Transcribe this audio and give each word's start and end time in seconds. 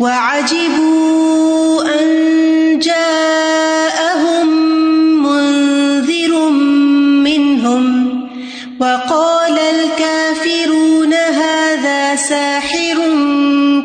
وعجبوا 0.00 1.84
أن 2.00 2.08
جاءهم 2.78 4.48
منذر 5.22 6.48
منهم 7.24 7.84
وقال 8.80 9.58
الكافرون 9.58 11.12
هذا 11.12 12.16
ساحر 12.16 13.00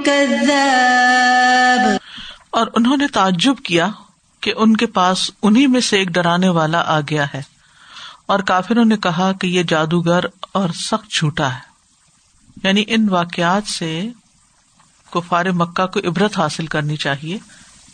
كذاب 0.06 1.98
اور 2.50 2.68
انہوں 2.76 2.98
نے 2.98 3.08
تعجب 3.08 3.56
کیا 3.64 3.88
کہ 4.42 4.54
ان 4.58 4.78
کے 4.78 4.86
پاس 4.86 5.32
انہیں 5.44 5.68
میں 5.68 5.82
سے 5.82 5.98
ایک 5.98 6.10
ڈرانے 6.10 6.50
والا 6.50 6.80
آ 6.80 7.00
گیا 7.00 7.26
ہے 7.34 7.42
اور 8.26 8.40
کافروں 8.40 8.86
نے 8.86 8.98
کہا 8.98 9.32
کہ 9.32 9.48
یہ 9.48 9.64
جادوگر 9.64 10.24
اور 10.52 10.70
سخت 10.70 11.12
جھوٹا 11.12 11.54
ہے۔ 11.54 11.70
یعنی 12.64 12.84
ان 12.88 13.10
واقعات 13.10 13.68
سے 13.68 14.10
کفار 15.12 15.46
مکہ 15.46 15.86
کو 15.86 16.00
عبرت 16.00 16.40
حاصل 16.40 16.66
کرنی 16.66 16.98
چاہیے، 16.98 17.38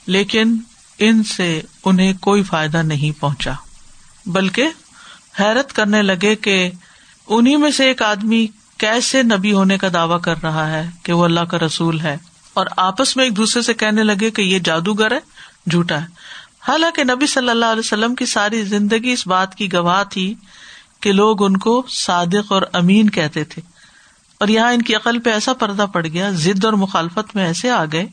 لیکن 0.07 0.57
ان 0.99 1.23
سے 1.23 1.61
انہیں 1.85 2.13
کوئی 2.21 2.43
فائدہ 2.43 2.77
نہیں 2.77 3.21
پہنچا۔ 3.21 3.51
بلکہ 4.25 4.67
حیرت 5.39 5.73
کرنے 5.73 6.01
لگے 6.01 6.35
کہ 6.35 6.71
انہیں 7.27 7.57
میں 7.57 7.71
سے 7.71 7.85
ایک 7.85 8.01
آدمی 8.01 8.47
کیسے 8.77 9.23
نبی 9.23 9.53
ہونے 9.53 9.77
کا 9.77 9.87
دعوی 9.93 10.19
کر 10.21 10.35
رہا 10.43 10.69
ہے 10.69 10.89
کہ 11.03 11.13
وہ 11.13 11.25
اللہ 11.25 11.39
کا 11.39 11.57
رسول 11.57 12.01
ہے۔ 12.01 12.17
اور 12.53 12.65
آپس 12.77 13.17
میں 13.17 13.23
ایک 13.23 13.37
دوسرے 13.37 13.61
سے 13.61 13.73
کہنے 13.73 14.03
لگے 14.03 14.31
کہ 14.31 14.41
یہ 14.41 14.59
جادوگر 14.59 15.11
ہے، 15.11 15.19
جھوٹا 15.69 16.01
ہے۔ 16.01 16.05
حالانکہ 16.67 17.03
نبی 17.03 17.27
صلی 17.27 17.49
اللہ 17.49 17.65
علیہ 17.65 17.79
وسلم 17.79 18.15
کی 18.15 18.25
ساری 18.25 18.63
زندگی 18.63 19.11
اس 19.11 19.27
بات 19.27 19.55
کی 19.55 19.73
گواہ 19.73 20.03
تھی 20.03 20.33
کہ 20.99 21.11
لوگ 21.11 21.43
ان 21.43 21.57
کو 21.57 21.85
صادق 21.89 22.51
اور 22.51 22.61
امین 22.73 23.09
کہتے 23.09 23.43
تھے۔ 23.43 23.76
اور 24.39 24.47
یہاں 24.47 24.73
ان 24.73 24.81
کی 24.81 24.95
عقل 24.95 25.19
پہ 25.19 25.29
ایسا 25.29 25.53
پردہ 25.53 25.85
پڑ 25.93 26.05
گیا، 26.05 26.29
ضد 26.29 26.65
اور 26.65 26.73
مخالفت 26.73 27.35
میں 27.35 27.45
ایسے 27.45 27.69
آ 27.69 27.85
گئے 27.91 28.05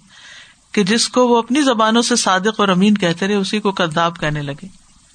کہ 0.73 0.85
جس 0.85 1.09
کو 1.09 1.29
وہ 1.29 1.39
اپنی 1.39 1.63
زبانوں 1.63 2.03
سے 2.03 2.17
صادق 2.17 2.61
اور 2.61 2.69
امین 2.69 2.99
کہتے 2.99 3.27
رہے، 3.27 3.35
اسی 3.35 3.61
کو 3.61 3.73
کداب 3.73 4.21
کہنے 4.21 4.43
لگے 4.43 4.67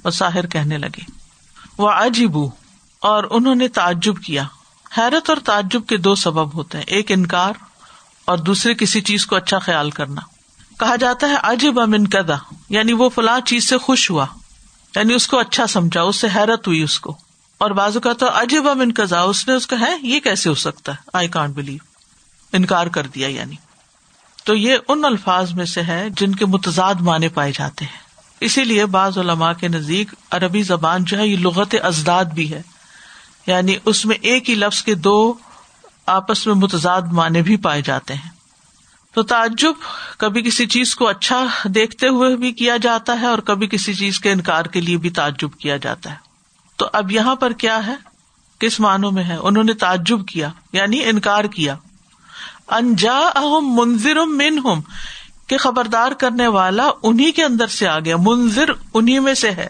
اور 0.04 0.12
ساحر 0.12 0.48
کہنے 0.48 0.78
لگے۔ 0.78 1.02
وہ 1.78 1.90
عجیبو 1.90 2.50
اور 3.00 3.24
انہوں 3.32 3.56
نے 3.56 3.68
تعجب 3.68 4.22
کیا۔ 4.22 4.44
حیرت 4.98 5.30
اور 5.30 5.38
تعجب 5.38 5.86
کے 5.88 5.98
دو 5.98 6.16
سبب 6.16 6.54
ہوتے 6.54 6.78
ہیں، 6.78 6.86
ایک 6.88 7.12
انکار 7.12 7.54
اور 8.26 8.38
دوسرے 8.38 8.74
کسی 8.74 9.02
چیز 9.02 9.26
کو 9.26 9.36
اچھا 9.36 9.60
خیال 9.60 9.92
کرنا۔ 9.92 10.22
کہا 10.80 10.96
جاتا 10.96 11.30
ہے، 11.30 11.36
عجب 11.44 11.80
امن 11.80 12.08
کدا 12.08 12.36
یعنی 12.70 12.94
وہ 12.94 13.10
فلاں 13.10 13.40
چیز 13.40 13.70
سے 13.70 13.78
خوش 13.78 14.12
ہوا 14.12 14.26
یعنی 14.96 15.14
اس 15.14 15.28
کو 15.28 15.40
اچھا 15.40 15.68
سمجھا، 15.68 16.02
اس 16.02 16.16
سے 16.16 16.28
حیرت 16.36 16.68
ہوئی 16.68 16.82
اس 16.82 17.00
کو۔ 17.00 17.18
اور 17.60 17.72
بازو 17.72 18.00
کا 18.00 18.14
تو 18.14 18.30
اجب 18.30 18.68
امن 18.70 18.92
کزا 18.92 19.22
اس 19.22 19.48
نے 19.48 19.54
اس 19.54 19.68
کا 19.68 19.80
ہے، 19.80 19.98
یہ 20.02 20.20
کیسے 20.20 20.50
ہو 20.50 20.56
سکتا 20.56 20.92
ہے؟ 20.92 20.98
آئی 21.14 21.28
کانٹ 21.28 21.56
بلیو 21.56 21.78
انکار 22.54 22.88
کر 22.88 23.08
دیا 23.08 23.28
یعنی۔ 23.28 23.56
تو 24.44 24.56
یہ 24.56 24.78
ان 24.88 25.06
الفاظ 25.06 25.54
میں 25.54 25.66
سے 25.66 25.82
ہے 25.82 26.08
جن 26.10 26.36
کے 26.36 26.46
متضاد 26.46 26.96
معنی 27.00 27.28
پائے 27.28 27.52
جاتے 27.52 27.86
ہیں۔ 27.86 28.00
اسی 28.40 28.64
لیے 28.64 28.86
بعض 28.86 29.18
علماء 29.18 29.54
کے 29.54 29.68
نزدیک 29.68 30.14
عربی 30.32 30.64
زبان 30.64 31.04
جو 31.04 31.18
ہے، 31.18 31.28
یہ 31.28 31.38
لغت 31.38 31.76
ازداد 31.84 32.26
بھی 32.26 32.54
ہے۔ 32.54 32.62
یعنی 33.48 33.76
اس 33.86 34.06
میں 34.06 34.16
ایک 34.22 34.50
ہی 34.50 34.56
لفظ 34.56 34.84
کے 34.84 34.96
دو 34.96 35.34
آپس 36.06 36.48
میں 36.48 36.56
متضاد 36.56 37.02
معنی 37.02 37.42
بھی 37.42 37.58
پائے 37.58 37.82
جاتے 37.82 38.14
ہیں۔ 38.14 38.30
تو 39.14 39.24
تعجب 39.24 39.74
کبھی 40.18 40.42
کسی 40.42 40.66
چیز 40.66 40.96
کو 40.96 41.08
اچھا 41.08 41.46
دیکھتے 41.64 42.08
ہوئے 42.08 42.36
بھی 42.36 42.52
کیا 42.52 42.78
جاتا 42.78 43.22
ہے 43.22 43.26
اور 43.26 43.40
کبھی 43.40 43.68
کسی 43.68 43.94
چیز 43.94 44.20
کے 44.20 44.32
انکار 44.32 44.66
کے 44.66 44.82
لیے 44.82 44.98
بھی 44.98 45.10
تعجب 45.10 45.60
کیا 45.60 45.78
جاتا 45.78 46.12
ہے۔ 46.12 46.29
تو 46.80 46.90
اب 46.94 47.12
یہاں 47.12 47.36
پر 47.36 47.52
کیا 47.52 47.88
ہے؟ 47.88 47.96
کس 48.60 48.80
معنوں 48.80 49.12
میں 49.12 49.24
ہے؟ 49.24 49.36
انہوں 49.36 49.64
نے 49.64 49.74
تعجب 49.74 50.28
کیا 50.28 50.50
یعنی 50.74 51.04
انکار 51.04 51.44
کیا۔ 51.44 51.76
انجا 52.68 53.18
اہم 53.36 53.74
منظر 53.74 54.16
من 54.16 54.58
ہوں 54.58 54.82
کہ 55.48 55.58
خبردار 55.58 56.12
کرنے 56.12 56.48
والا 56.48 56.90
انہیں 57.04 57.32
کے 57.32 57.44
اندر 57.44 57.68
سے 57.68 57.88
آ 57.88 58.00
گیا۔ 58.00 58.16
منظر 58.20 58.70
انہیں 58.94 59.20
میں 59.20 59.34
سے 59.34 59.52
ہے۔ 59.52 59.68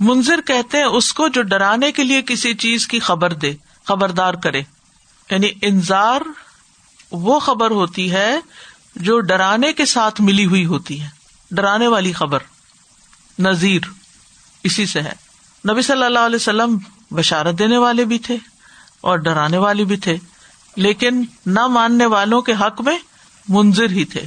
منظر 0.00 0.40
کہتے 0.46 0.78
ہیں 0.78 0.84
اس 0.84 1.12
کو 1.12 1.28
جو 1.28 1.42
ڈرانے 1.42 1.92
کے 1.92 2.04
لیے 2.04 2.22
کسی 2.22 2.54
چیز 2.54 2.86
کی 2.86 2.98
خبر 2.98 3.32
دے، 3.32 3.54
خبردار 3.84 4.34
کرے۔ 4.34 4.62
یعنی 5.30 5.48
انضار 5.62 6.20
وہ 7.10 7.38
خبر 7.38 7.70
ہوتی 7.70 8.10
ہے 8.10 8.36
جو 8.96 9.20
ڈرانے 9.20 9.72
کے 9.72 9.86
ساتھ 9.86 10.20
ملی 10.20 10.46
ہوئی 10.46 10.66
ہوتی 10.66 11.00
ہے۔ 11.00 11.08
ڈرانے 11.50 11.88
والی 11.88 12.12
خبر، 12.12 12.38
نذیر، 13.38 13.80
اسی 14.62 14.86
سے 14.86 15.00
ہے۔ 15.00 15.29
نبی 15.68 15.82
صلی 15.82 16.02
اللہ 16.02 16.18
علیہ 16.18 16.36
وسلم 16.36 16.78
بشارت 17.10 17.58
دینے 17.58 17.76
والے 17.76 18.04
بھی 18.04 18.18
تھے 18.18 18.36
اور 19.00 19.18
ڈرانے 19.18 19.58
والے 19.58 19.84
بھی 19.84 19.96
تھے، 19.96 20.16
لیکن 20.76 21.24
نہ 21.46 21.66
ماننے 21.66 22.06
والوں 22.06 22.42
کے 22.42 22.52
حق 22.52 22.80
میں 22.80 22.98
منظر 23.48 23.90
ہی 23.90 24.04
تھے۔ 24.04 24.22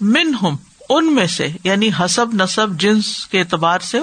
من 0.00 0.34
ہم 0.42 0.56
ان 0.88 1.14
میں 1.14 1.26
سے 1.26 1.48
یعنی 1.64 1.90
حسب 2.00 2.26
نصب 2.32 2.80
جنس 2.80 3.26
کے 3.26 3.40
اعتبار 3.40 3.78
سے 3.78 4.00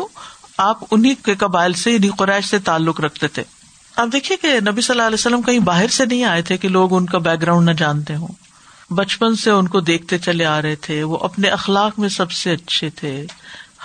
آپ 0.58 0.78
انہیں 0.92 1.26
کے 1.26 1.36
قبائل 1.36 1.74
سے 1.74 1.92
یعنی 1.92 2.10
قریش 2.18 2.46
سے 2.46 2.60
تعلق 2.60 3.00
رکھتے 3.00 3.28
تھے۔ 3.28 3.44
اب 3.96 4.14
دیکھیے 4.14 4.38
کہ 4.38 4.60
نبی 4.60 4.82
صلی 4.82 4.94
اللہ 4.94 5.08
علیہ 5.08 5.20
وسلم 5.20 5.42
کہیں 5.42 5.60
باہر 5.60 5.88
سے 5.88 6.06
نہیں 6.06 6.24
آئے 6.24 6.42
تھے 6.42 6.58
کہ 6.58 6.68
لوگ 6.70 6.96
ان 6.96 7.06
کا 7.06 7.18
بیک 7.18 7.42
گراؤنڈ 7.42 7.70
نہ 7.70 7.74
جانتے 7.74 8.16
ہوں۔ 8.16 8.28
بچپن 8.94 9.36
سے 9.36 9.52
ان 9.52 9.68
کو 9.68 9.80
دیکھتے 9.80 10.18
چلے 10.18 10.46
آ 10.46 10.62
رہے 10.62 10.76
تھے، 10.76 11.04
وہ 11.04 11.18
اپنے 11.18 11.48
اخلاق 11.48 12.00
میں 12.00 12.10
سب 12.10 12.32
سے 12.32 12.52
اچھے 12.52 12.90
تھے۔ 12.90 13.26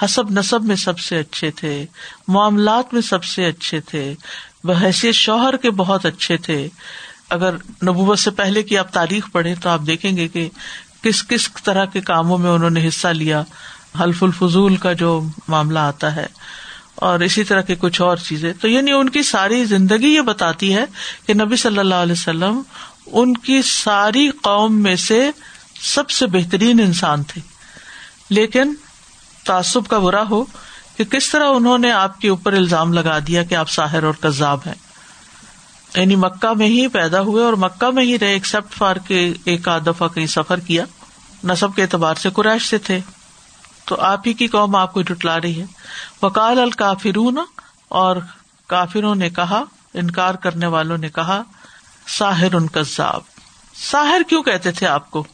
حسب 0.04 0.30
نصب 0.30 0.64
میں 0.64 0.76
سب 0.76 0.98
سے 0.98 1.18
اچھے 1.18 1.50
تھے، 1.50 1.86
معاملات 2.28 2.94
میں 2.94 3.02
سب 3.02 3.24
سے 3.24 3.46
اچھے 3.46 3.80
تھے، 3.80 4.14
بحیثیت 4.64 5.14
شوہر 5.14 5.56
کے 5.56 5.70
بہت 5.70 6.06
اچھے 6.06 6.36
تھے۔ 6.36 6.68
اگر 7.30 7.54
نبوت 7.54 8.18
سے 8.18 8.30
پہلے 8.30 8.62
کی 8.62 8.78
آپ 8.78 8.92
تاریخ 8.92 9.32
پڑھے 9.32 9.54
تو 9.54 9.68
آپ 9.68 9.80
دیکھیں 9.86 10.16
گے 10.16 10.28
کہ 10.28 10.48
کس 11.02 11.28
کس 11.28 11.50
طرح 11.64 11.84
کے 11.84 12.00
کاموں 12.00 12.38
میں 12.38 12.50
انہوں 12.50 12.70
نے 12.70 12.88
حصہ 12.88 13.08
لیا، 13.08 13.42
حلف 14.00 14.22
الفضول 14.22 14.76
کا 14.76 14.92
جو 14.92 15.28
معاملہ 15.48 15.78
آتا 15.78 16.16
ہے۔ 16.16 16.26
اور 16.94 17.20
اسی 17.20 17.44
طرح 17.44 17.60
کے 17.60 17.74
کچھ 17.74 18.02
اور 18.02 18.16
چیزیں۔ 18.16 18.52
تو 18.60 18.68
یعنی 18.68 18.92
ان 18.92 19.08
کی 19.08 19.22
ساری 19.22 19.64
زندگی 19.64 20.14
یہ 20.14 20.20
بتاتی 20.20 20.74
ہے 20.74 20.84
کہ 21.26 21.34
نبی 21.34 21.56
صلی 21.56 21.78
اللہ 21.78 21.94
علیہ 21.94 22.12
وسلم 22.12 22.62
ان 23.06 23.36
کی 23.36 23.62
ساری 23.62 24.30
قوم 24.30 24.82
میں 24.82 24.96
سے 24.96 25.30
سب 25.80 26.10
سے 26.10 26.26
بہترین 26.26 26.80
انسان 26.80 27.22
تھے۔ 27.22 27.40
لیکن 28.30 28.74
تعصب 29.46 29.86
کا 29.86 29.98
برا 29.98 30.22
ہو 30.30 30.44
کہ 30.96 31.04
کس 31.04 31.30
طرح 31.30 31.48
انہوں 31.48 31.78
نے 31.78 31.92
آپ 31.92 32.20
کے 32.20 32.28
اوپر 32.28 32.52
الزام 32.52 32.92
لگا 32.92 33.18
دیا 33.18 33.42
کہ 33.42 33.54
آپ 33.54 33.70
ساحر 33.70 34.02
اور 34.02 34.14
کذاب 34.20 34.58
ہیں؟ 34.66 34.74
یعنی 35.96 36.16
مکہ 36.16 36.54
میں 36.54 36.66
ہی 36.66 36.88
پیدا 36.88 37.20
ہوئے 37.20 37.44
اور 37.44 37.52
مکہ 37.52 37.90
میں 37.90 38.04
ہی 38.04 38.18
رہے 38.18 38.32
ایکسپٹ 38.32 38.74
فار 38.74 38.96
کے 38.96 39.32
ایک 39.44 39.68
آدھ 39.68 39.84
دفعہ 39.86 40.08
کہیں 40.08 40.26
سفر 40.26 40.60
کیا 40.60 40.84
نصب 41.44 41.74
کے 41.74 41.82
اعتبار 41.82 42.14
سے 42.14 42.30
قریش 42.30 42.68
سے 42.68 42.78
تھے۔ 42.78 43.00
تو 43.84 43.96
آپ 44.00 44.20
ہی 44.26 44.32
کی 44.32 44.46
قوم 44.46 44.76
آپ 44.76 44.92
کو 44.92 45.02
جٹلا 45.02 45.40
رہی 45.40 45.60
ہے۔ 45.60 45.66
وکال 46.22 46.60
الکافرون 46.60 47.38
اور 47.88 48.16
کافروں 48.66 49.14
نے 49.14 49.30
کہا، 49.30 49.62
انکار 49.94 50.34
کرنے 50.34 50.66
والوں 50.66 50.98
نے 50.98 51.08
کہا، 51.08 51.42
ساحر 52.06 52.54
ان 52.54 52.68
کذاب۔ 52.68 53.20
ساحر 53.74 54.20
کیوں 54.28 54.42
کہتے 54.42 54.72
تھے 54.72 54.86
آپ 54.86 55.10
کو؟ 55.10 55.24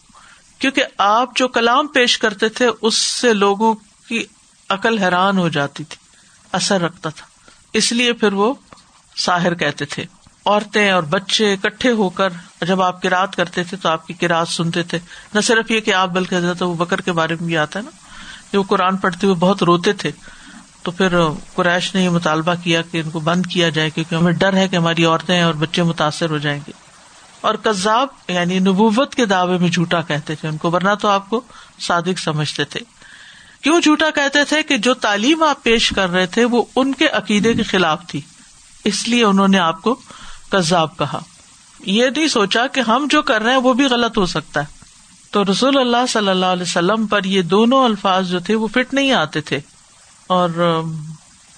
کیونکہ 0.59 0.85
آپ 0.99 1.37
جو 1.37 1.49
کلام 1.49 1.87
پیش 1.87 2.19
کرتے 2.19 2.49
تھے، 2.49 2.71
اس 2.83 2.99
سے 2.99 3.33
لوگوں 3.33 3.75
کی 4.13 4.25
عقل 4.69 4.99
حیران 4.99 5.39
ہو 5.39 5.49
جاتی 5.49 5.85
تھی، 5.85 5.97
اثر 6.53 6.81
رکھتا 6.81 7.09
تھا۔ 7.09 7.27
اس 7.73 7.93
لیے 7.93 8.13
پھر 8.13 8.33
وہ 8.33 8.55
ساحر 9.17 9.55
کہتے 9.55 9.85
تھے، 9.85 10.05
عورتیں 10.47 10.91
اور 10.91 11.03
بچے 11.03 11.53
اکٹھے 11.53 11.91
ہو 11.91 12.09
کر 12.09 12.29
جب 12.67 12.83
آپ 12.83 13.03
کراط 13.03 13.37
کرتے 13.37 13.65
تھے 13.65 13.77
تو 13.77 13.89
آپ 13.89 14.07
کی 14.07 14.15
کراط 14.15 14.49
سنتے 14.49 14.83
تھے۔ 14.83 14.99
نہ 15.35 15.41
صرف 15.41 15.71
یہ 15.71 15.81
کہ 15.81 15.95
آپ، 15.95 16.09
بلکہ 16.09 16.35
حضرت 16.35 16.63
وہ 16.63 16.75
بکر 16.75 17.01
کے 17.01 17.13
بارے 17.13 17.35
میں 17.35 17.47
بھی 17.47 17.59
آتا 17.59 17.79
ہے 17.79 17.85
نا 17.85 17.91
جو 18.53 18.63
قرآن 18.63 18.97
پڑھتے 18.97 19.27
ہوئے 19.27 19.35
بہت 19.35 19.63
روتے 19.63 19.93
تھے۔ 19.93 20.11
تو 20.83 20.91
پھر 20.91 21.15
قریش 21.55 21.95
نے 21.95 22.05
یہ 22.05 22.09
مطالبہ 22.09 22.55
کیا 22.65 22.83
کہ 22.83 23.01
ان 23.05 23.11
کو 23.11 23.21
بند 23.21 23.47
کیا 23.47 23.69
جائے، 23.69 23.91
کیونکہ 23.91 24.15
ہمیں 24.15 24.33
ڈر 24.33 24.53
ہے 24.53 24.69
کہ 24.69 24.77
ہماری 24.77 25.05
عورتیں 25.05 25.43
اور 25.43 25.55
بچے 25.55 25.83
متاثر 25.83 26.31
ہو 26.31 26.39
جائیں 26.39 26.61
گے۔ 26.67 26.73
اور 27.41 27.55
کذاب 27.55 28.09
یعنی 28.29 28.59
نبوت 28.59 29.15
کے 29.15 29.27
دعوے 29.27 29.59
میں 29.59 29.69
جھوٹا 29.69 30.01
کہتے 30.03 30.35
تھے 30.35 30.49
ان 30.49 30.57
کو، 30.57 30.71
ورنہ 30.71 30.95
تو 31.01 31.09
آپ 31.09 31.31
کو 31.31 31.41
صادق 31.81 32.19
سمجھتے 32.19 32.65
تھے۔ 32.65 32.81
کیوں 33.63 33.81
جھوٹا 33.81 34.11
کہتے 34.11 34.45
تھے 34.45 34.63
کہ 34.63 34.77
جو 34.77 34.95
تعلیم 34.95 35.43
آپ 35.43 35.63
پیش 35.63 35.91
کر 35.91 36.11
رہے 36.11 36.27
تھے 36.27 36.45
وہ 36.45 36.63
ان 36.77 36.95
کے 36.95 37.09
عقیدے 37.09 37.55
کے 37.55 37.63
خلاف 37.63 38.07
تھی؟ 38.07 38.21
اس 38.85 39.09
لیے 39.09 39.25
انہوں 39.25 39.49
نے 39.49 39.59
آپ 39.59 39.83
کو 39.83 40.01
کذاب 40.49 40.99
کہا۔ 40.99 41.19
یہ 41.87 42.07
نہیں 42.17 42.29
سوچا 42.29 42.67
کہ 42.67 42.81
ہم 42.81 43.07
جو 43.11 43.23
کر 43.23 43.43
رہے 43.43 43.51
ہیں 43.51 43.59
وہ 43.59 43.73
بھی 43.73 43.85
غلط 43.85 44.19
ہو 44.19 44.27
سکتا 44.27 44.61
ہے۔ 44.61 44.67
تو 45.31 45.45
رسول 45.45 45.79
اللہ 45.79 46.07
صلی 46.09 46.29
اللہ 46.29 46.47
علیہ 46.47 46.63
وسلم 46.63 47.07
پر 47.07 47.25
یہ 47.25 47.43
دونوں 47.43 47.85
الفاظ 47.85 48.31
جو 48.31 48.41
تھے 48.41 48.55
وہ 48.55 48.69
فٹ 48.69 48.95
نہیں 48.95 49.13
آتے 49.13 49.41
تھے۔ 49.41 49.61
اور 50.27 50.81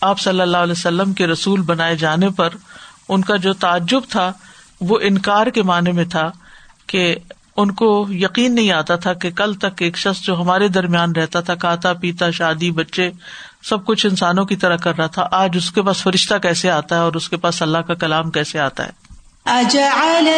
آپ 0.00 0.20
صلی 0.20 0.40
اللہ 0.40 0.56
علیہ 0.56 0.72
وسلم 0.72 1.12
کے 1.12 1.26
رسول 1.26 1.60
بنائے 1.60 1.96
جانے 1.96 2.30
پر 2.30 2.48
ان 3.08 3.22
کا 3.22 3.36
جو 3.36 3.52
تعجب 3.52 4.00
تھا 4.08 4.32
وہ 4.80 4.98
انکار 5.02 5.46
کے 5.46 5.62
معنی 5.62 5.92
میں 5.92 6.04
تھا 6.04 6.30
کہ 6.86 7.16
ان 7.56 7.70
کو 7.72 8.06
یقین 8.10 8.54
نہیں 8.54 8.72
آتا 8.72 8.96
تھا 8.96 9.12
کہ 9.12 9.30
کل 9.30 9.54
تک 9.54 9.82
ایک 9.82 9.96
شخص 9.96 10.20
جو 10.20 10.40
ہمارے 10.40 10.68
درمیان 10.68 11.12
رہتا 11.12 11.40
تھا 11.40 11.54
کھاتا 11.54 11.92
پیتا 11.92 12.30
شادی 12.30 12.70
بچے 12.70 13.10
سب 13.62 13.84
کچھ 13.84 14.06
انسانوں 14.06 14.44
کی 14.44 14.56
طرح 14.56 14.76
کر 14.76 14.96
رہا 14.98 15.06
تھا 15.06 15.28
آج 15.30 15.50
اس 15.56 15.70
کے 15.70 15.82
پاس 15.82 16.02
فرشتہ 16.02 16.34
کیسے 16.34 16.70
آتا 16.70 16.94
ہے 16.94 17.00
اور 17.00 17.12
اس 17.12 17.28
کے 17.28 17.36
پاس 17.36 17.62
اللہ 17.62 17.78
کا 17.78 17.94
کلام 17.94 18.30
کیسے 18.30 18.58
آتا 18.58 18.86
ہے؟ 18.86 18.90
اجعل 19.44 20.28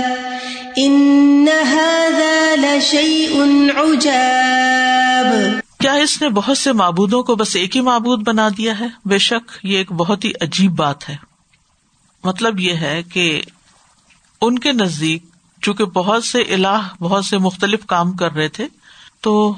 شيء 2.80 3.42
عجاب۔ 3.76 5.60
کیا 5.80 5.92
اس 5.92 6.22
نے 6.22 6.28
بہت 6.28 6.58
سے 6.58 6.72
معبودوں 6.72 7.22
کو 7.22 7.34
بس 7.34 7.56
ایک 7.56 7.76
ہی 7.76 7.80
معبود 7.80 8.22
بنا 8.22 8.48
دیا 8.48 8.80
ہے؟ 8.80 8.86
بے 9.04 9.18
شک 9.18 9.58
یہ 9.62 9.78
ایک 9.78 9.92
بہت 9.92 10.24
ہی 10.24 10.32
عجیب 10.40 10.72
بات 10.72 11.08
ہے۔ 11.08 11.31
مطلب 12.24 12.60
یہ 12.60 12.74
ہے 12.74 13.02
کہ 13.02 13.42
ان 14.40 14.58
کے 14.58 14.72
نزدیک 14.72 15.24
چونکہ 15.62 15.84
بہت 15.84 16.24
سے 16.24 16.42
الہ، 16.42 16.88
بہت 17.00 17.24
سے 17.24 17.38
مختلف 17.38 17.86
کام 17.86 18.12
کر 18.12 18.32
رہے 18.32 18.48
تھے، 18.48 18.68
تو 19.20 19.54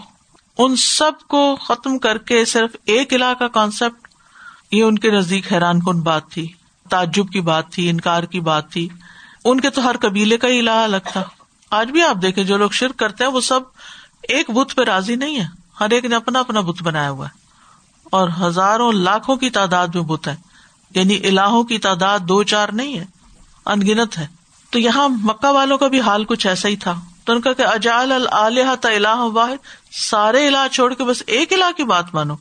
ان 0.58 0.76
سب 0.76 1.12
کو 1.28 1.56
ختم 1.56 1.98
کر 1.98 2.18
کے 2.18 2.44
صرف 2.44 2.76
ایک 2.84 3.12
الہ 3.12 3.34
کا 3.38 3.48
کانسیپٹ 3.48 4.08
یہ 4.70 4.82
ان 4.82 4.98
کے 4.98 5.10
نزدیک 5.10 5.52
حیران 5.52 5.80
کن 5.80 6.00
بات 6.00 6.30
تھی، 6.30 6.52
تعجب 6.88 7.28
کی 7.28 7.40
بات 7.40 7.70
تھی، 7.70 7.90
انکار 7.90 8.22
کی 8.22 8.40
بات 8.40 8.72
تھی۔ 8.72 8.88
ان 9.44 9.60
کے 9.60 9.70
تو 9.70 9.84
ہر 9.84 9.96
قبیلے 10.00 10.36
کا 10.36 10.48
ہی 10.48 10.58
الہ 10.58 10.70
الگ 10.70 10.96
تھا۔ 11.12 11.22
آج 11.70 11.90
بھی 11.90 12.02
آپ 12.02 12.16
دیکھیں، 12.22 12.44
جو 12.44 12.56
لوگ 12.56 12.70
شرک 12.70 12.96
کرتے 12.96 13.24
ہیں، 13.24 13.30
وہ 13.30 13.40
سب 13.40 13.60
ایک 14.22 14.50
بت 14.50 14.74
پہ 14.74 14.82
راضی 14.82 15.16
نہیں 15.16 15.40
ہے 15.40 15.46
ہر 15.80 15.90
ایک 15.90 16.04
نے 16.04 16.16
اپنا 16.16 16.40
اپنا 16.40 16.60
بت 16.60 16.82
بنایا 16.82 17.10
ہوا 17.10 17.26
ہے۔ 17.26 17.38
اور 18.04 18.28
ہزاروں، 18.40 18.92
لاکھوں 18.92 19.36
کی 19.36 19.50
تعداد 19.50 19.88
میں 19.94 20.02
بت 20.02 20.28
ہے 20.28 20.36
یعنی 20.94 21.16
الہوں 21.16 21.64
کی 21.64 21.78
تعداد 21.78 22.18
دو 22.18 22.42
چار 22.42 22.68
نہیں 22.68 22.98
ہے، 22.98 23.04
انگنت 23.66 24.18
ہے۔ 24.18 24.26
تو 24.70 24.78
یہاں 24.78 25.08
مکہ 25.08 25.46
والوں 25.46 25.78
کا 25.78 25.88
بھی 25.88 26.00
حال 26.00 26.24
کچھ 26.24 26.46
ایسا 26.46 26.68
ہی 26.68 26.76
تھا۔ 26.76 27.00
تو 27.24 27.32
ان 27.32 27.40
کا 27.40 27.52
کہ 27.52 27.62
اجال 27.62 28.12
الہ 28.32 29.16
واحد، 29.16 29.56
سارے 29.92 30.48
علاج 30.48 30.74
چھوڑ 30.74 30.94
کے 30.94 31.04
بس 31.04 31.22
ایک 31.26 31.52
علا 31.52 31.70
کی 31.76 31.84
بات 31.84 32.14
مانو۔ 32.14 32.34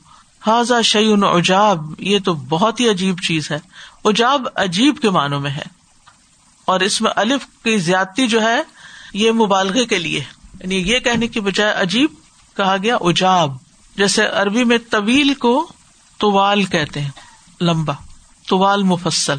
حاضا 0.46 0.80
شعین 0.80 1.24
اجاب 1.24 1.94
یہ 1.98 2.18
تو 2.24 2.34
بہت 2.34 2.80
ہی 2.80 2.88
عجیب 2.88 3.16
چیز 3.18 3.50
ہے۔ 3.50 3.58
اجاب 4.04 4.42
عجیب 4.54 4.98
کے 5.02 5.10
معنوں 5.10 5.40
میں 5.40 5.50
ہے۔ 5.50 5.62
اور 6.64 6.80
اس 6.80 7.00
میں 7.00 7.10
الف 7.16 7.46
کی 7.64 7.78
زیادتی 7.78 8.26
جو 8.26 8.42
ہے، 8.42 8.62
یہ 9.14 9.32
مبالغے 9.32 9.84
کے 9.84 9.98
لیے۔ 9.98 10.24
یعنی 10.60 10.76
یہ 10.76 10.98
کہنے 10.98 11.28
کی 11.28 11.40
بجائے 11.40 11.72
عجیب 11.72 12.10
کہا 12.56 12.76
گیا 12.82 12.96
اجاب 12.96 13.56
جیسے 13.96 14.26
عربی 14.26 14.64
میں 14.64 14.78
طویل 14.90 15.34
کو 15.34 15.66
توال 16.18 16.64
کہتے 16.64 17.00
ہیں، 17.00 17.10
لمبا۔ 17.60 17.94
توال 18.46 18.82
مفصل۔ 18.82 19.36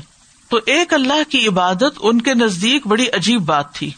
تو 0.49 0.59
ایک 0.65 0.93
اللہ 0.93 1.31
کی 1.31 1.47
عبادت 1.47 1.99
ان 1.99 2.21
کے 2.21 2.33
نزدیک 2.33 2.87
بڑی 2.87 3.05
عجیب 3.13 3.41
بات 3.41 3.73
تھی۔ 3.73 3.91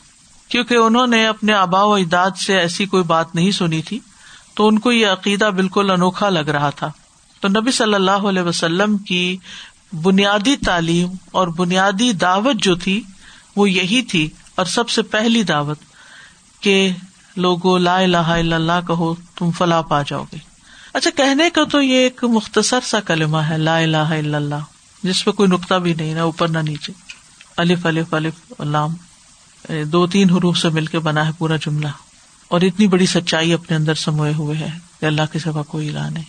کیونکہ 0.49 0.75
انہوں 0.75 1.07
نے 1.07 1.27
اپنے 1.27 1.53
آبا 1.53 1.83
و 1.83 1.93
اجداد 1.93 2.31
سے 2.37 2.59
ایسی 2.59 2.85
کوئی 2.85 3.03
بات 3.03 3.35
نہیں 3.35 3.51
سنی 3.51 3.81
تھی، 3.81 3.99
تو 4.53 4.67
ان 4.67 4.79
کو 4.79 4.91
یہ 4.91 5.07
عقیدہ 5.07 5.45
بالکل 5.45 5.91
انوکھا 5.91 6.29
لگ 6.29 6.39
رہا 6.39 6.69
تھا۔ 6.69 6.91
تو 7.41 7.47
نبی 7.47 7.71
صلی 7.71 7.93
اللہ 7.93 8.11
علیہ 8.11 8.41
وسلم 8.41 8.97
کی 8.97 9.37
بنیادی 10.01 10.55
تعلیم 10.55 11.09
اور 11.31 11.47
بنیادی 11.47 12.13
دعوت 12.13 12.55
جو 12.55 12.75
تھی، 12.75 13.03
وہ 13.55 13.69
یہی 13.69 14.01
تھی 14.01 14.29
اور 14.55 14.65
سب 14.65 14.89
سے 14.89 15.01
پہلی 15.01 15.43
دعوت 15.43 15.77
کہ 16.59 16.91
لوگو 17.37 17.77
لا 17.77 17.99
الہ 17.99 18.17
الا 18.17 18.55
اللہ 18.55 18.87
کہو، 18.87 19.15
تم 19.35 19.51
فلاح 19.51 19.81
پا 19.81 20.01
جاؤ 20.01 20.23
گے۔ 20.23 20.37
اچھا 20.93 21.09
کہنے 21.09 21.49
کا 21.49 21.63
تو 21.63 21.81
یہ 21.81 21.95
ایک 21.95 22.23
مختصر 22.23 22.79
سا 22.83 22.99
کلمہ 22.99 23.37
ہے، 23.37 23.57
لا 23.57 23.77
الہ 23.77 23.97
الا 23.97 24.37
اللہ۔ 24.37 24.76
جس 25.03 25.25
پہ 25.25 25.31
کوئی 25.31 25.49
نقطہ 25.49 25.75
بھی 25.75 25.93
نہیں، 25.93 26.13
نہ 26.13 26.19
اوپر 26.19 26.47
نہ 26.47 26.57
نیچے۔ 26.57 26.93
الف 27.57 27.85
الف 27.85 28.13
الف 28.13 28.33
علام 28.59 28.93
یعنی 29.69 29.83
دو 29.83 30.07
تین 30.07 30.29
حروف 30.29 30.57
سے 30.57 30.69
مل 30.69 30.85
کے 30.85 30.99
بنا 30.99 31.25
ہے 31.25 31.31
پورا 31.37 31.55
جملہ۔ 31.55 31.87
اور 32.47 32.61
اتنی 32.61 32.87
بڑی 32.87 33.05
سچائی 33.05 33.53
اپنے 33.53 33.77
اندر 33.77 33.93
سموئے 33.93 34.33
ہوئے 34.33 34.57
ہے 34.57 34.69
کہ 34.99 35.05
اللہ 35.05 35.21
کے 35.31 35.39
سوا 35.39 35.63
کوئی 35.63 35.89
لا 35.89 36.09
نہیں۔ 36.09 36.23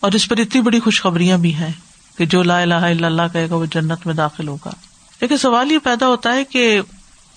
اور 0.00 0.12
اس 0.12 0.28
پر 0.28 0.38
اتنی 0.38 0.60
بڑی 0.60 0.80
خوشخبریاں 0.80 1.38
بھی 1.38 1.54
ہیں 1.54 1.72
کہ 2.18 2.26
جو 2.26 2.42
لا 2.42 2.60
الہ 2.60 2.74
الا 2.74 3.06
اللہ 3.06 3.22
کہے 3.32 3.50
گا، 3.50 3.54
وہ 3.54 3.66
جنت 3.66 4.06
میں 4.06 4.14
داخل 4.14 4.48
ہوگا۔ 4.48 4.70
لیکن 5.20 5.36
سوال 5.36 5.72
یہ 5.72 5.78
پیدا 5.78 6.06
ہوتا 6.06 6.32
ہے 6.32 6.44
کہ 6.44 6.80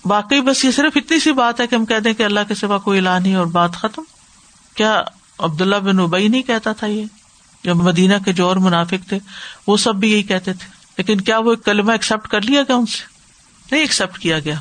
باقی 0.04 0.40
بس 0.40 0.64
یہ 0.64 0.70
صرف 0.70 0.92
اتنی 0.96 1.20
سی 1.20 1.32
بات 1.32 1.60
ہے 1.60 1.66
کہ 1.66 1.74
ہم 1.74 1.84
کہتے 1.86 2.08
ہیں 2.08 2.16
کہ 2.16 2.22
اللہ 2.22 2.40
کے 2.48 2.54
سوا 2.54 2.78
کوئی 2.78 3.00
لا 3.00 3.18
نہیں 3.18 3.34
اور 3.34 3.46
بات 3.46 3.72
ختم۔ 3.74 4.02
کیا 4.74 5.02
عبداللہ 5.38 5.76
بن 5.76 6.00
ابئی 6.00 6.28
نہیں 6.28 6.42
کہتا 6.42 6.72
تھا 6.72 6.86
یہ؟ 6.86 7.04
جو 7.64 7.74
مدینہ 7.74 8.14
کے 8.24 8.32
جو 8.32 8.48
اور 8.48 8.56
منافق 8.56 9.08
تھے، 9.08 9.18
وہ 9.66 9.76
سب 9.76 9.94
بھی 9.94 10.12
یہی 10.12 10.22
کہتے 10.22 10.52
تھے۔ 10.52 10.70
لیکن 10.98 11.20
کیا 11.20 11.38
وہ 11.38 11.54
کلمہ 11.54 11.92
ایکسپٹ 11.92 12.28
کر 12.28 12.40
لیا 12.40 12.62
گیا 12.62 12.76
ان 12.76 12.86
سے؟ 12.86 13.02
نہیں 13.70 13.80
ایکسپٹ 13.80 14.18
کیا 14.18 14.38
گیا۔ 14.38 14.54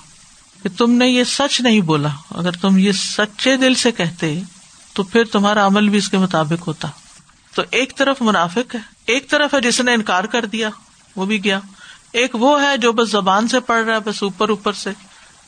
کہ 0.63 0.69
تم 0.77 0.92
نے 0.92 1.07
یہ 1.07 1.24
سچ 1.24 1.62
نہیں 1.62 1.81
بولا۔ 1.81 2.09
اگر 2.31 2.51
تم 2.51 2.77
یہ 2.77 2.92
سچے 2.92 3.57
دل 3.57 3.74
سے 3.74 3.92
کہتے، 3.92 4.42
تو 4.94 5.03
پھر 5.03 5.24
تمہارا 5.24 5.65
عمل 5.65 5.89
بھی 5.89 5.98
اس 5.98 6.09
کے 6.09 6.18
مطابق 6.18 6.68
ہوتا۔ 6.68 6.88
تو 7.56 7.63
ایک 7.71 7.98
طرف 7.98 8.21
منافق 8.21 8.75
ہے، 8.75 8.80
ایک 9.06 9.30
طرف 9.30 9.53
ہے 9.53 9.62
جس 9.62 9.80
نے 9.80 9.94
انکار 9.94 10.24
کر 10.24 10.45
دیا، 10.45 10.69
وہ 11.15 11.25
بھی 11.25 11.44
گیا۔ 11.44 11.59
ایک 12.12 12.36
وہ 12.36 12.63
ہے 12.63 12.77
جو 12.77 12.92
بس 12.92 13.12
زبان 13.12 13.48
سے 13.48 13.59
پڑھ 13.59 13.86
رہا 13.86 13.95
ہے، 13.95 14.00
بس 14.00 14.24
اوپر 14.24 14.50
اوپر 14.50 14.74
سے۔ 14.74 14.89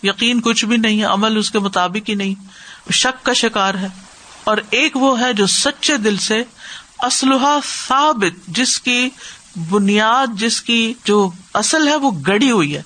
یقین 0.03 0.41
کچھ 0.41 0.65
بھی 0.65 0.77
نہیں 0.77 0.99
ہے، 0.99 1.05
عمل 1.05 1.37
اس 1.37 1.51
کے 1.51 1.59
مطابق 1.59 2.09
ہی 2.09 2.15
نہیں۔ 2.15 2.47
شک 2.91 3.25
کا 3.25 3.33
شکار 3.33 3.73
ہے۔ 3.73 3.87
اور 4.43 4.57
ایک 4.69 4.97
وہ 4.97 5.19
ہے 5.19 5.33
جو 5.33 5.47
سچے 5.47 5.97
دل 5.97 6.17
سے 6.17 6.43
اسلحہ 7.03 7.59
ثابت، 7.87 8.47
جس 8.47 8.79
کی 8.79 9.09
بنیاد، 9.69 10.27
جس 10.33 10.61
کی 10.61 10.93
جو 11.03 11.29
اصل 11.53 11.87
ہے، 11.87 11.95
وہ 11.95 12.11
گڑی 12.27 12.51
ہوئی 12.51 12.75
ہے۔ 12.75 12.81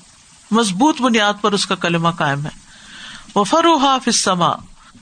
مضبوط 0.52 1.02
بنیاد 1.02 1.34
پر 1.42 1.52
اس 1.52 1.66
کا 1.66 1.76
کلمہ 1.76 2.10
قائم 2.10 2.46
ہے۔ 2.46 2.50
وہ 3.36 3.44
فروحا 3.44 3.98
فسما 3.98 4.52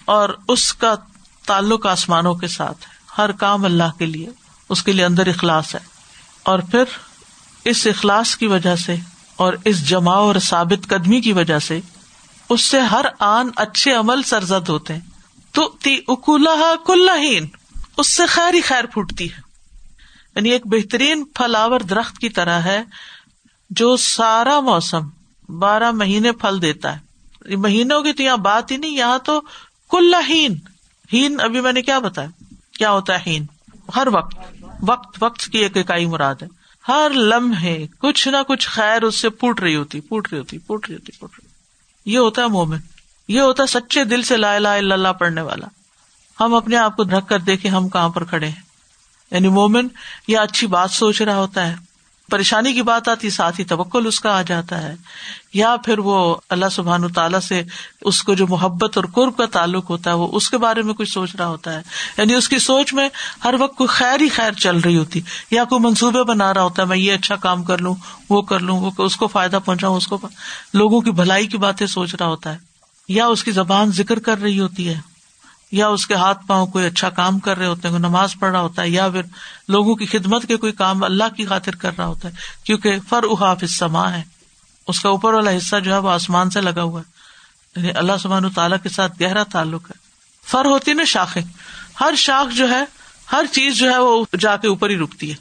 اور 0.06 0.30
اس 0.48 0.74
کا 0.74 0.96
تعلق 1.46 1.86
آسمانوں 1.86 2.36
کے 2.36 2.48
ساتھ 2.48 2.84
ہے۔ 2.84 2.96
ہر 3.18 3.32
کام 3.32 3.66
اللہ 3.66 3.98
کے 3.98 4.06
لیے، 4.06 4.30
اس 4.70 4.84
کے 4.84 4.92
لیے 4.92 5.06
اندر 5.06 5.28
اخلاص 5.28 5.76
ہے۔ 5.76 5.80
اور 6.44 6.60
پھر 6.60 6.84
اس 7.66 7.88
اخلاص 7.88 8.36
کی 8.36 8.48
وجہ 8.48 8.76
سے 8.76 8.96
اور 9.36 9.54
اس 9.66 9.90
جماع 9.90 10.16
اور 10.16 10.36
ثابت 10.36 10.88
قدمی 10.88 11.22
کی 11.22 11.34
وجہ 11.34 11.60
سے 11.60 11.80
اس 12.50 12.62
سے 12.62 12.80
ہر 12.80 13.06
آن 13.20 13.48
اچھے 13.56 13.92
عمل 13.92 14.24
سرزد 14.24 14.70
ہوتے 14.70 14.94
ہیں۔ 14.94 15.02
تو 15.52 15.68
تی 15.68 16.00
اکولہ 16.08 16.74
کلین 16.88 17.48
اس 17.98 18.16
سے 18.16 18.26
خیر 18.26 18.54
ہی 18.54 18.62
خیر 18.62 18.86
پھوٹتی 18.86 19.32
ہے۔ 19.34 19.40
یعنی 20.36 20.50
ایک 20.50 20.62
بہترین 20.66 21.26
پھلاور 21.26 21.80
درخت 21.80 22.18
کی 22.18 22.30
طرح 22.30 22.60
ہے 22.60 22.84
جو 23.70 23.98
سارا 23.98 24.60
موسم 24.60 25.10
بارہ 25.60 25.92
مہینے 25.92 26.32
پھل 26.32 26.62
دیتا 26.62 26.98
ہے۔ 26.98 27.06
مہینوں 27.56 28.02
کی 28.02 28.14
تو 28.14 28.24
یہاں 28.24 28.38
بات 28.38 28.72
ہی 28.72 28.78
نہیں، 28.78 28.92
یہاں 28.92 29.20
تو 29.20 29.42
کل 29.90 30.16
ہین۔ 30.30 30.58
ہین، 31.14 31.42
ابھی 31.42 31.62
میں 31.62 31.74
نے 31.74 31.82
کیا 31.82 32.00
بتایا؟ 32.00 32.28
کیا 32.78 32.92
ہوتا 32.92 33.14
ہے 33.14 33.20
ہین؟ 33.28 33.46
ہر 33.96 34.08
وقت 34.12 34.36
وقت 34.82 35.24
وقت 35.24 35.46
کی 35.46 35.58
ایک 35.58 35.78
اکائی 35.78 36.06
مراد 36.06 36.36
ہے۔ 36.42 36.48
ہر 36.88 37.12
لمحے 37.14 37.88
کچھ 38.00 38.28
نہ 38.28 38.38
کچھ 38.48 38.68
خیر 38.68 39.02
اس 39.02 39.16
سے 39.16 39.30
پوٹ 39.30 39.60
رہی 39.60 39.76
ہوتی 39.76 40.02
پوٹ 40.02 40.28
رہی 40.32 40.40
ہوتی 40.40 40.58
پوٹ 40.58 40.90
رہی 40.90 40.96
ہوتی 40.96 41.12
پوٹ 41.20 41.30
رہی 41.40 41.46
ہوتی۔ 41.46 42.12
یہ 42.12 42.20
ہوتا 42.20 42.42
ہے 42.42 42.48
مومن، 42.48 42.78
یہ 43.28 43.42
ہوتا 43.42 43.64
ہے 43.64 43.68
سچے 43.68 44.04
دل 44.04 44.22
سے 44.22 44.38
لا 44.38 44.58
لا 44.58 44.74
اللہ 44.74 45.14
پڑھنے 45.14 45.42
والا۔ 45.42 45.68
ہم 46.40 46.54
اپنے 46.54 46.78
آپ 46.78 46.96
کو 46.98 47.04
رکھ 47.04 47.28
کر 47.28 47.40
دیکھے 47.40 47.70
ہم 47.70 47.90
کہاں 47.90 48.10
پر 48.10 48.24
کھڑے 48.24 48.48
ہیں۔ 48.48 48.66
یعنی 49.32 49.48
مومن 49.48 49.88
یہ 50.28 50.38
اچھی 50.38 50.68
بات 50.68 50.92
سوچ 50.92 51.22
رہا 51.22 51.36
ہوتا 51.36 51.68
ہے، 51.68 51.76
پریشانی 52.32 52.74
کی 52.74 52.82
بات 52.82 53.08
آتی، 53.08 53.30
ساتھ 53.30 53.60
ہی 53.60 53.66
توکل 53.66 54.08
اس 54.08 54.20
کا 54.20 54.38
آ 54.38 54.42
جاتا 54.42 54.84
ہے۔ 54.84 54.96
یا 55.54 55.76
پھر 55.86 56.00
وہ 56.00 56.36
اللہ 56.50 56.66
سبحان 56.72 57.08
تعالیٰ 57.08 57.40
سے 57.40 57.64
اس 58.02 58.24
کو 58.24 58.34
جو 58.34 58.48
محبت 58.48 58.98
اور 58.98 59.06
قرب 59.06 59.38
کا 59.38 59.46
تعلق 59.46 59.90
ہوتا 59.90 60.10
ہے، 60.10 60.16
وہ 60.16 60.28
اس 60.32 60.50
کے 60.50 60.58
بارے 60.58 60.82
میں 60.82 60.94
کچھ 60.94 61.10
سوچ 61.10 61.36
رہا 61.36 61.48
ہوتا 61.48 61.74
ہے۔ 61.74 61.82
یعنی 62.18 62.34
اس 62.34 62.50
کی 62.50 62.60
سوچ 62.60 62.94
میں 62.94 63.10
ہر 63.44 63.54
وقت 63.60 63.76
کوئی 63.76 63.88
خیر 63.88 64.22
ہی 64.22 64.30
خیر 64.30 64.52
چل 64.52 64.78
رہی 64.78 64.98
ہوتی، 64.98 65.22
یا 65.52 65.64
کوئی 65.64 65.82
منصوبے 65.82 66.24
بنا 66.24 66.54
رہا 66.54 66.64
ہوتا 66.64 66.82
ہے، 66.82 66.88
میں 66.88 66.98
یہ 66.98 67.14
اچھا 67.14 67.36
کام 67.36 67.64
کر 67.64 67.78
لوں، 67.78 67.96
وہ 68.30 68.42
کر 68.42 68.60
لوں، 68.60 68.80
وہ 68.80 68.92
اس 68.98 69.16
کو 69.16 69.28
فائدہ 69.28 69.60
پہنچاؤں، 69.66 69.98
اس 69.98 70.08
کو 70.08 70.18
لوگوں 70.74 71.02
کی 71.02 71.12
بھلائی 71.12 71.48
کی 71.48 71.58
باتیں 71.58 71.88
سوچ 71.88 72.16
رہا 72.16 72.28
ہوتا 72.28 72.54
ہے۔ 72.54 72.58
یا 73.08 73.26
اس 73.26 73.44
کی 73.44 73.52
زبان 73.52 73.92
ذکر 73.92 74.20
کر 74.20 74.42
رہی 74.42 74.60
ہوتی 74.60 74.90
ہے۔ 74.90 75.15
یا 75.72 75.88
اس 75.88 76.08
کے 76.08 76.14
ہاتھ 76.14 76.46
پاؤں 76.48 76.68
کوئی 76.68 76.86
اچھا 76.86 77.10
کام 77.10 77.40
کر 77.40 77.58
رہے 77.58 77.66
ہوتے 77.66 77.88
ہیں، 77.88 77.96
کوئی 77.96 78.10
نماز 78.10 78.34
پڑھ 78.40 78.52
رہا 78.52 78.62
ہوتا 78.62 78.82
ہے، 78.82 78.90
یا 78.90 79.10
پھر 79.10 79.22
لوگوں 79.68 79.96
کی 79.96 80.06
خدمت 80.06 80.46
کے 80.48 80.56
کوئی 80.56 80.72
کام 80.72 81.04
اللہ 81.04 81.24
کی 81.38 81.46
خاطر 81.46 81.76
کر 81.76 81.92
رہا 81.98 82.06
ہوتا 82.06 82.28
ہے، 82.28 82.34
کیونکہ 82.64 82.92
فر 83.10 83.24
احاف 83.24 83.64
سما 83.70 84.14
ہے۔ 84.14 84.24
اس 84.88 85.00
کا 85.00 85.10
اوپر 85.10 85.34
والا 85.34 85.58
حصہ 85.58 85.76
جو 85.80 85.94
ہے 85.94 85.98
وہ 85.98 86.10
آسمان 86.10 86.50
سے 86.50 86.62
لگا 86.62 86.84
ہوا 86.84 87.02
ہے۔ 87.02 87.16
یعنی 87.76 87.92
اللہ 87.96 88.12
سبحان 88.20 88.50
تعالیٰ 88.50 88.78
کے 88.84 88.90
ساتھ 88.90 89.24
گہرا 89.24 89.44
تعلق 89.44 89.92
ہے۔ 89.92 89.98
فر 90.48 90.66
ہوتی 90.66 90.94
نا 90.94 91.04
شاخیں۔ 91.04 91.42
ہر 92.02 92.14
شاخ 92.18 92.56
جو 92.56 92.70
ہے، 92.70 92.84
ہر 93.32 93.46
چیز 93.52 93.76
جو 93.76 93.90
ہے 93.90 93.98
وہ 93.98 94.26
جا 94.40 94.58
کے 94.58 94.68
اوپر 94.68 94.90
ہی 94.90 94.98
رکتی 94.98 95.30
ہے۔ 95.30 95.36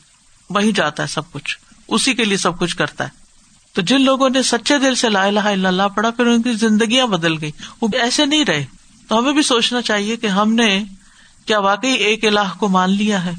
وہی 0.50 0.72
جاتا 0.72 1.02
ہے 1.02 1.08
سب 1.08 1.32
کچھ۔ 1.32 1.58
اسی 1.88 2.14
کے 2.14 2.24
لیے 2.24 2.36
سب 2.36 2.58
کچھ 2.58 2.76
کرتا 2.76 3.04
ہے۔ 3.04 3.08
تو 3.72 3.82
جن 3.82 4.00
لوگوں 4.00 4.30
نے 4.30 4.42
سچے 4.42 4.78
دل 4.78 4.94
سے 4.94 5.08
لا 5.08 5.24
الہ 5.24 5.40
الا 5.40 5.68
اللہ 5.68 5.88
پڑھا، 5.94 6.10
پھر 6.10 6.26
ان 6.26 6.42
کی 6.42 6.52
زندگیاں 6.52 7.06
بدل 7.06 7.40
گئی 7.40 7.50
وہ 7.80 7.88
ایسے 7.92 8.26
نہیں 8.26 8.44
رہے۔ 8.44 8.64
تو 9.14 9.18
ہمیں 9.18 9.32
بھی 9.32 9.42
سوچنا 9.42 9.82
چاہیے 9.82 10.16
کہ 10.16 10.26
ہم 10.26 10.54
نے 10.54 10.84
کیا 11.46 11.58
واقعی 11.58 11.90
ایک 11.90 12.24
الہ 12.24 12.52
کو 12.58 12.68
مان 12.68 12.90
لیا 12.90 13.24
ہے؟ 13.24 13.32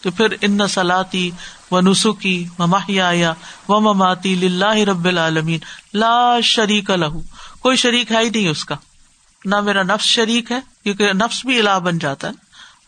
تو 0.00 0.10
پھر 0.10 0.26
ان 0.40 0.68
سلاتی 0.68 1.30
و 1.70 1.80
نسخی 1.80 2.44
و 2.58 2.66
ماہیا 2.66 3.32
و 3.68 3.80
مماتی 3.80 4.48
رب 4.84 5.04
العالمین، 5.04 5.58
لا 5.94 6.40
شریک 6.42 6.90
لہو، 6.90 7.20
کوئی 7.60 7.76
شریک 7.76 8.12
ہے 8.12 8.18
ہی 8.18 8.30
نہیں 8.30 8.48
اس 8.48 8.64
کا۔ 8.64 8.74
نہ 9.44 9.60
میرا 9.60 9.82
نفس 9.82 10.04
شریک 10.04 10.52
ہے، 10.52 10.60
کیونکہ 10.82 11.12
نفس 11.12 11.44
بھی 11.46 11.58
الہ 11.58 11.78
بن 11.78 11.98
جاتا 11.98 12.28
ہے، 12.28 12.32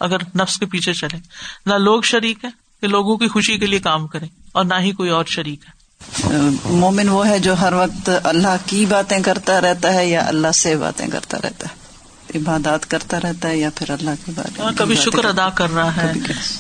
اگر 0.01 0.19
نفس 0.35 0.59
کے 0.59 0.67
پیچھے 0.67 0.93
چلے 0.93 1.19
نہ 1.67 1.75
لوگ 1.75 2.03
شریک 2.03 2.45
ہے 2.45 2.51
کہ 2.81 2.87
لوگوں 2.87 3.17
کی 3.17 3.29
خوشی 3.29 3.59
کے 3.59 3.67
لیے 3.67 3.79
کام 3.79 4.07
کرے 4.07 4.27
اور 4.53 4.65
نہ 4.65 4.81
ہی 4.81 4.93
کوئی 4.93 5.11
اور 5.11 5.25
شریک 5.25 5.65
ہے۔ 5.65 6.33
مومن 6.65 7.09
وہ 7.09 7.29
ہے 7.29 7.39
جو 7.39 7.61
ہر 7.61 7.73
وقت 7.73 8.11
اللہ 8.25 8.57
کی 8.67 8.87
باتیں 8.87 9.19
کرتا 9.23 9.61
رہتا 9.61 9.95
ہے 9.95 10.07
یا 10.07 10.25
اللہ 10.27 10.53
سے 10.55 10.77
باتیں 10.77 11.09
کرتا 11.09 11.39
رہتا 11.45 11.69
ہے؟ 11.69 11.84
عبادات 12.35 12.91
کرتا 12.91 13.21
رہتا 13.21 13.49
ہے 13.49 13.57
یا 13.57 13.71
پھر 13.75 13.91
اللہ 13.91 14.11
کے 14.27 14.33
بارے 14.35 14.63
ہاں، 14.63 14.71
کبھی 14.77 14.95
شکر 14.95 15.25
ادا 15.25 15.49
کر 15.49 15.75
رہا 15.75 15.97
ہے 15.97 16.13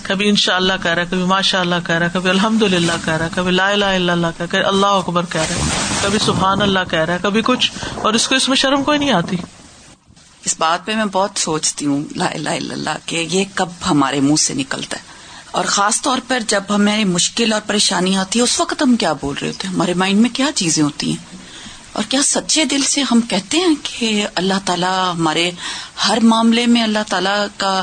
کبھی 0.02 0.28
ان 0.28 0.36
شاء 0.36 0.56
اللہ 0.56 0.72
کہہ 0.82 0.90
رہا 0.90 1.02
ہے 1.02 1.06
کبھی 1.10 1.24
ماشاء 1.24 1.60
اللہ 1.60 1.74
کہہ 1.86 1.94
رہا 1.94 2.06
ہے 2.06 2.10
کبھی 2.12 2.30
الحمد 2.30 2.62
للہ 2.62 2.92
کہہ 3.04 3.12
رہا 3.12 3.24
ہے 3.24 3.30
کبھی 3.34 3.52
لا 3.52 3.74
لا 3.74 3.90
اللہ 3.90 4.26
کہہ 4.38 4.54
رہا 4.54 4.68
اللہ 4.68 4.86
اکبر 4.86 5.24
کہہ 5.24 5.40
رہا 5.40 5.56
ہے 5.56 5.96
کبھی 6.02 6.18
سبحان 6.18 6.62
اللہ 6.62 6.90
کہہ 6.90 6.98
رہا 6.98 7.12
ہے 7.12 7.18
کبھی 7.22 7.42
کچھ 7.44 7.72
اور 7.94 8.14
اس 8.14 8.28
کو 8.28 8.34
اس 8.34 8.48
میں 8.48 8.56
شرم 8.56 8.82
کوئی 8.82 8.98
نہیں 8.98 9.12
آتی۔ 9.12 9.36
اس 10.44 10.54
بات 10.58 10.84
پہ 10.86 10.94
میں 10.94 11.04
بہت 11.04 11.30
سوچتی 11.36 11.86
ہوں 11.86 12.04
لا 12.16 12.26
الہ 12.26 12.48
الا 12.48 12.74
اللہ 12.74 13.06
کہ 13.06 13.26
یہ 13.30 13.44
کب 13.54 13.68
ہمارے 13.90 14.20
منہ 14.20 14.36
سے 14.36 14.54
نکلتا 14.54 14.96
ہے۔ 14.96 15.02
اور 15.50 15.64
خاص 15.64 16.02
طور 16.02 16.18
پر 16.28 16.38
جب 16.46 16.62
ہمیں 16.70 17.04
مشکل 17.04 17.52
اور 17.52 17.60
پریشانی 17.66 18.16
آتی 18.16 18.38
ہے 18.38 18.44
اس 18.44 18.60
وقت 18.60 18.82
ہم 18.82 18.96
کیا 18.96 19.12
بول 19.12 19.34
رہے 19.40 19.48
ہوتے 19.48 19.68
ہیں؟ 19.68 19.74
ہمارے 19.74 19.94
مائنڈ 19.94 20.20
میں 20.20 20.30
کیا 20.30 20.46
چیزیں 20.54 20.82
ہوتی 20.82 21.10
ہیں؟ 21.10 21.36
اور 21.94 22.04
کیا 22.08 22.20
سچے 22.24 22.64
دل 22.64 22.82
سے 22.82 23.02
ہم 23.02 23.20
کہتے 23.20 23.56
ہیں 23.56 23.74
کہ 23.82 24.26
اللہ 24.34 24.54
تعالیٰ 24.64 25.12
ہمارے 25.12 25.50
ہر 26.08 26.18
معاملے 26.22 26.66
میں 26.66 26.82
اللہ 26.82 26.98
تعالیٰ 27.08 27.46
کا 27.56 27.82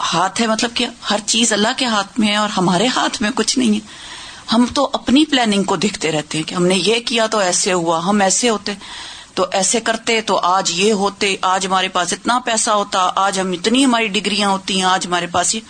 ہاتھ 0.00 0.40
ہے؟ 0.40 0.46
مطلب 0.46 0.70
کہ 0.74 0.86
ہر 1.10 1.20
چیز 1.26 1.52
اللہ 1.52 1.68
کے 1.76 1.86
ہاتھ 1.86 2.20
میں 2.20 2.28
ہے 2.28 2.36
اور 2.36 2.48
ہمارے 2.48 2.86
ہاتھ 2.86 3.22
میں 3.22 3.30
کچھ 3.34 3.58
نہیں 3.58 3.74
ہے۔ 3.74 3.80
ہم 4.52 4.64
تو 4.74 4.90
اپنی 4.92 5.24
پلاننگ 5.24 5.62
کو 5.62 5.76
دیکھتے 5.76 6.12
رہتے 6.12 6.38
ہیں 6.38 6.44
کہ 6.44 6.54
ہم 6.54 6.66
نے 6.66 6.74
یہ 6.74 7.00
کیا 7.06 7.26
تو 7.26 7.38
ایسے 7.38 7.72
ہوا، 7.72 7.98
ہم 7.98 8.20
ایسے 8.20 8.48
ہوتے، 8.48 8.74
تو 9.34 9.46
ایسے 9.52 9.80
کرتے، 9.80 10.20
تو 10.20 10.38
آج 10.38 10.70
یہ 10.74 10.92
ہوتے، 10.92 11.36
آج 11.42 11.66
ہمارے 11.66 11.88
پاس 11.88 12.12
اتنا 12.12 12.38
پیسہ 12.38 12.70
ہوتا، 12.70 13.10
آج 13.16 13.40
ہم 13.40 13.52
اتنی 13.52 13.84
ہماری 13.84 14.08
ڈگریاں 14.08 14.48
ہوتی 14.48 14.76
ہیں، 14.76 14.84
آج 14.84 15.06
ہمارے 15.06 15.26
پاس 15.26 15.54
یہ۔ 15.54 15.60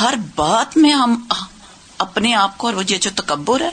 ہر 0.00 0.14
بات 0.36 0.76
میں 0.76 0.92
ہم 0.92 1.24
اپنے 1.98 2.34
آپ 2.34 2.58
کو، 2.58 2.66
اور 2.66 2.74
وہ 2.74 2.82
یہ 2.88 2.98
جو 2.98 3.10
تکبر 3.14 3.60
ہے، 3.60 3.70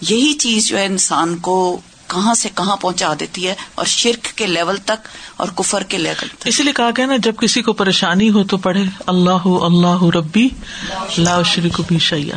یہی 0.00 0.32
چیز 0.32 0.66
جو 0.66 0.78
ہے 0.78 0.86
انسان 0.86 1.36
کو 1.36 1.80
کہاں 2.06 2.34
سے 2.34 2.48
کہاں 2.54 2.76
پہنچا 2.76 3.12
دیتی 3.20 3.46
ہے 3.48 3.54
اور 3.74 3.86
شرک 3.86 4.36
کے 4.36 4.46
لیول 4.46 4.76
تک 4.76 5.08
اور 5.36 5.48
کفر 5.56 5.82
کے 5.82 5.98
لیول 5.98 6.28
تک۔ 6.38 6.46
اسی 6.46 6.62
لیے 6.62 6.72
کہا 6.72 6.90
گیا 6.96 7.06
نا، 7.06 7.16
جب 7.16 7.36
کسی 7.36 7.62
کو 7.62 7.72
پریشانی 7.72 8.30
ہو 8.30 8.44
تو 8.44 8.56
پڑھے، 8.56 8.82
اللہ 9.06 9.46
اللہ 9.62 10.04
ربی 10.14 10.48
لا 11.18 11.42
شریک 11.42 11.80
بھی 11.88 11.98
شیا 11.98 12.36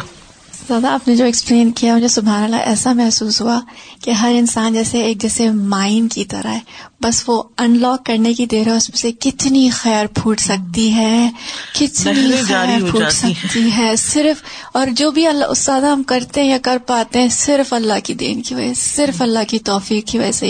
دادا 0.69 0.93
آپ 0.93 1.07
نے 1.07 1.15
جو 1.15 1.25
ایکسپلین 1.25 1.71
کیا 1.71 1.95
مجھے 1.95 2.07
سبحان 2.07 2.43
اللہ 2.43 2.55
ایسا 2.55 2.93
محسوس 2.93 3.41
ہوا 3.41 3.59
کہ 4.01 4.11
ہر 4.11 4.31
انسان 4.31 4.73
جیسے 4.73 5.01
ایک 5.01 5.21
جیسے 5.21 5.51
مائنڈ 5.51 6.13
کی 6.13 6.25
طرح 6.25 6.47
ہے۔ 6.47 6.59
بس 7.01 7.23
وہ 7.27 7.43
ان 7.57 7.81
لاک 7.81 8.05
کرنے 8.05 8.33
کی 8.33 8.45
دیر 8.45 8.67
ہے 8.67 8.71
اس 8.71 8.89
میں 8.89 8.97
سے 8.97 9.11
کتنی 9.11 9.69
خیر 9.69 10.05
پھوٹ 10.07 10.39
سکتی 10.39 10.93
ہے۔ 10.93 11.29
کتنی 11.73 12.31
خیر 12.43 12.91
پھوٹ 12.91 13.11
سکتی 13.11 13.69
ہے۔ 13.77 13.95
صرف 13.95 14.43
اور 14.73 14.87
جو 14.91 15.11
بھی 15.11 15.27
اللہ 15.27 15.45
استاد 15.45 15.81
ہم 15.81 16.03
کرتے 16.03 16.43
ہیں 16.43 16.49
یا 16.49 16.57
کر 16.63 16.77
پاتے 16.87 17.21
ہیں 17.21 17.29
صرف 17.29 17.73
اللہ 17.73 17.93
کی 18.03 18.13
دین 18.13 18.41
کی 18.41 18.55
وجہ 18.55 18.73
سے 18.73 18.95
صرف 18.95 19.21
اللہ 19.21 19.39
کی 19.47 19.59
توفیق 19.59 20.07
کی 20.07 20.19
وجہ 20.19 20.31
سے۔ 20.31 20.47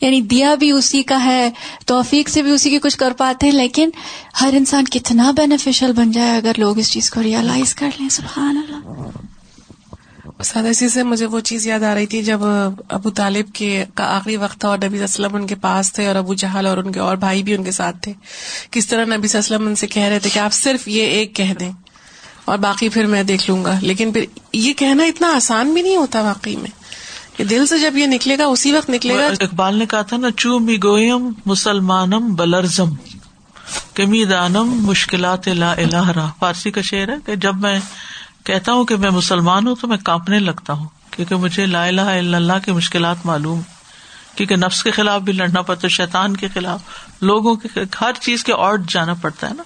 یعنی 0.00 0.20
دیا 0.20 0.54
بھی 0.54 0.70
اسی 0.70 1.02
کا 1.02 1.24
ہے 1.24 1.50
توفیق 1.86 2.28
سے 2.28 2.42
بھی 2.42 2.50
اسی 2.50 2.70
کی 2.70 2.78
کچھ 2.78 2.98
کر 2.98 3.12
پاتے 3.16 3.46
ہیں 3.46 3.54
لیکن 3.54 3.90
ہر 4.40 4.50
انسان 4.52 4.84
کتنا 4.84 5.30
بینیفیشل 5.30 5.92
بن 5.92 6.10
جائے 6.10 6.36
اگر 6.36 6.52
لوگ 6.56 6.78
اس 6.78 6.90
چیز 6.90 7.10
کو 7.10 7.22
ریئلائز 7.22 7.74
کر 7.74 7.88
لیں۔ 8.00 8.08
سبحان 8.08 8.60
اللہ۔ 8.68 9.31
سادہ 10.44 10.68
اسی 10.68 10.88
سے 10.88 11.02
مجھے 11.02 11.26
وہ 11.26 11.40
چیز 11.40 11.66
یاد 11.66 11.82
آ 11.82 11.94
رہی 11.94 12.06
تھی 12.06 12.22
جب 12.22 12.40
ابو 12.88 13.10
طالب 13.10 13.54
کے 13.54 13.84
کا 13.94 14.16
آخری 14.16 14.36
وقت 14.36 14.60
تھا 14.60 14.68
اور 14.68 14.78
نبی 14.78 15.02
اسلم 15.02 15.34
ان 15.34 15.46
کے 15.46 15.54
پاس 15.54 15.92
تھے 15.92 16.06
اور 16.06 16.16
ابو 16.16 16.34
جہل 16.34 16.66
اور 16.66 16.78
ان 16.78 16.92
کے 16.92 17.00
اور 17.00 17.16
بھائی 17.16 17.42
بھی 17.42 17.54
ان 17.54 17.64
کے 17.64 17.70
ساتھ 17.70 17.96
تھے۔ 18.00 18.12
کس 18.70 18.86
طرح 18.86 19.04
نبی 19.04 19.38
اسلم 19.38 19.66
ان 19.66 19.74
سے 19.74 19.86
کہہ 19.86 20.02
رہے 20.02 20.18
تھے 20.18 20.30
کہ 20.30 20.38
آپ 20.38 20.52
صرف 20.52 20.88
یہ 20.88 21.02
ایک 21.02 21.36
کہہ 21.36 21.54
دیں 21.60 21.72
اور 22.44 22.58
باقی 22.58 22.88
پھر 22.88 23.06
میں 23.06 23.22
دیکھ 23.22 23.50
لوں 23.50 23.64
گا۔ 23.64 23.78
لیکن 23.82 24.12
پھر 24.12 24.24
یہ 24.52 24.72
کہنا 24.72 25.04
اتنا 25.04 25.32
آسان 25.34 25.74
بھی 25.74 25.82
نہیں 25.82 25.96
ہوتا 25.96 26.20
واقعی 26.20 26.56
میں 26.56 26.70
کہ 27.36 27.44
دل 27.44 27.66
سے 27.66 27.78
جب 27.78 27.96
یہ 27.96 28.06
نکلے 28.06 28.38
گا، 28.38 28.44
اسی 28.44 28.72
وقت 28.72 28.90
نکلے 28.90 29.14
گا۔ 29.14 29.26
اقبال 29.40 29.76
نے 29.76 29.86
کہا 29.86 30.02
تھا 30.02 30.16
نا، 30.16 30.28
چو 30.36 30.58
می 30.58 30.76
گوئم 30.76 31.32
مسلمانم 31.46 32.34
بلرزم 32.34 32.94
کمی 33.94 34.24
دانم 34.24 34.64
مشکلات 34.64 35.48
لا 35.48 35.72
الہ 35.72 36.30
فارسی 36.38 36.70
کا 36.70 36.80
شعر 36.80 37.08
ہے 37.08 37.14
کہ 37.26 37.34
جب 37.34 37.56
میں 37.56 37.80
کہتا 38.44 38.72
ہوں 38.72 38.84
کہ 38.84 38.96
میں 38.96 39.10
مسلمان 39.10 39.66
ہوں 39.66 39.74
تو 39.80 39.86
میں 39.88 39.96
کانپنے 40.04 40.38
لگتا 40.38 40.72
ہوں، 40.72 40.88
کیونکہ 41.10 41.36
مجھے 41.36 41.66
لا 41.66 41.84
الہ 41.84 42.00
الا 42.00 42.36
اللہ 42.36 42.52
کی 42.64 42.72
مشکلات 42.72 43.16
معلوم 43.24 43.60
کیونکہ 44.36 44.56
نفس 44.56 44.82
کے 44.82 44.90
خلاف 44.90 45.22
بھی 45.22 45.32
لڑنا 45.32 45.62
پڑتا 45.62 45.80
ہے، 45.84 45.88
شیطان 45.88 46.36
کے 46.36 46.48
خلاف، 46.54 46.80
لوگوں 47.20 47.54
کے 47.54 47.68
ہر 48.00 48.12
چیز 48.20 48.44
کے 48.44 48.52
اور 48.52 48.78
جانا 48.88 49.14
پڑتا 49.14 49.48
ہے 49.48 49.54
نا۔ 49.54 49.62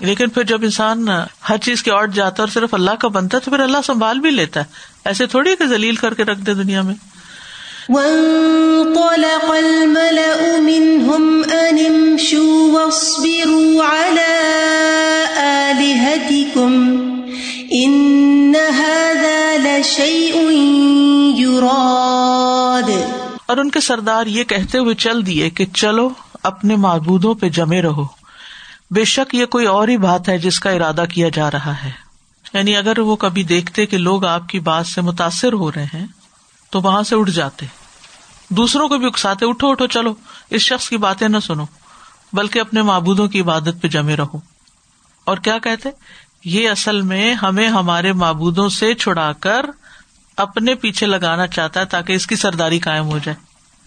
لیکن 0.00 0.28
پھر 0.28 0.42
جب 0.42 0.62
انسان 0.62 1.06
ہر 1.48 1.56
چیز 1.56 1.82
کے 1.82 1.90
اور 1.90 2.06
جاتا 2.06 2.34
ہے 2.34 2.42
اور 2.42 2.48
صرف 2.48 2.74
اللہ 2.74 2.90
کا 2.90 3.08
بنتا 3.08 3.36
ہے 3.36 3.42
تو 3.44 3.50
پھر 3.50 3.60
اللہ 3.60 3.78
سنبھال 3.84 4.18
بھی 4.18 4.30
لیتا 4.30 4.60
ہے۔ 4.60 4.64
ایسے 5.04 5.26
تھوڑی 5.26 5.56
کہ 5.56 5.66
ذلیل 5.66 5.96
کر 5.96 6.14
کے 6.14 6.24
رکھ 6.24 6.40
دے 6.40 6.54
دنیا 6.54 6.82
میں۔ 6.82 6.94
اور 23.46 23.56
ان 23.56 23.70
کے 23.70 23.80
سردار 23.80 24.26
یہ 24.26 24.44
کہتے 24.44 24.78
ہوئے 24.78 24.94
چل 24.94 25.26
دیے 25.26 25.50
کہ 25.50 25.66
چلو 25.66 26.08
اپنے 26.42 26.76
معبودوں 26.76 27.34
پہ 27.34 27.48
جمے 27.48 27.82
رہو۔ 27.82 28.04
بے 28.90 29.04
شک 29.04 29.34
یہ 29.34 29.46
کوئی 29.46 29.66
اور 29.66 29.88
ہی 29.88 29.96
بات 29.96 30.28
ہے 30.28 30.38
جس 30.38 30.60
کا 30.60 30.70
ارادہ 30.70 31.04
کیا 31.14 31.28
جا 31.28 31.50
رہا 31.50 31.82
ہے۔ 31.82 31.90
یعنی 32.54 32.76
اگر 32.76 32.98
وہ 32.98 33.16
کبھی 33.16 33.42
دیکھتے 33.42 33.86
کہ 33.86 33.98
لوگ 33.98 34.24
آپ 34.24 34.48
کی 34.48 34.60
بات 34.60 34.86
سے 34.86 35.00
متاثر 35.00 35.52
ہو 35.52 35.72
رہے 35.72 35.84
ہیں، 35.84 36.06
تو 36.70 36.80
وہاں 36.80 37.02
سے 37.02 37.16
اٹھ 37.16 37.30
جاتے۔ 37.30 37.66
دوسروں 38.50 38.88
کو 38.88 38.98
بھی 38.98 39.06
اکساتے، 39.06 39.46
اٹھو 39.46 39.70
اٹھو، 39.70 39.86
چلو۔ 39.86 40.14
اس 40.50 40.62
شخص 40.62 40.88
کی 40.88 40.96
باتیں 40.96 41.28
نہ 41.28 41.38
سنو، 41.38 41.64
بلکہ 42.32 42.58
اپنے 42.58 42.82
معبودوں 42.82 43.28
کی 43.28 43.40
عبادت 43.40 43.82
پہ 43.82 43.88
جمے 43.88 44.16
رہو۔ 44.16 44.40
اور 45.24 45.36
کیا 45.36 45.58
کہتے؟ 45.58 45.88
یہ 46.44 46.70
اصل 46.70 47.02
میں 47.02 47.34
ہمیں 47.34 47.68
ہمارے 47.68 48.12
معبودوں 48.12 48.68
سے 48.68 48.94
چھڑا 48.94 49.32
کر 49.32 49.66
اپنے 50.36 50.74
پیچھے 50.74 51.06
لگانا 51.06 51.46
چاہتا 51.46 51.80
ہے 51.80 51.84
تاکہ 51.84 52.12
اس 52.12 52.26
کی 52.26 52.36
سرداری 52.36 52.78
قائم 52.78 53.04
ہو 53.04 53.18
جائے۔ 53.18 53.36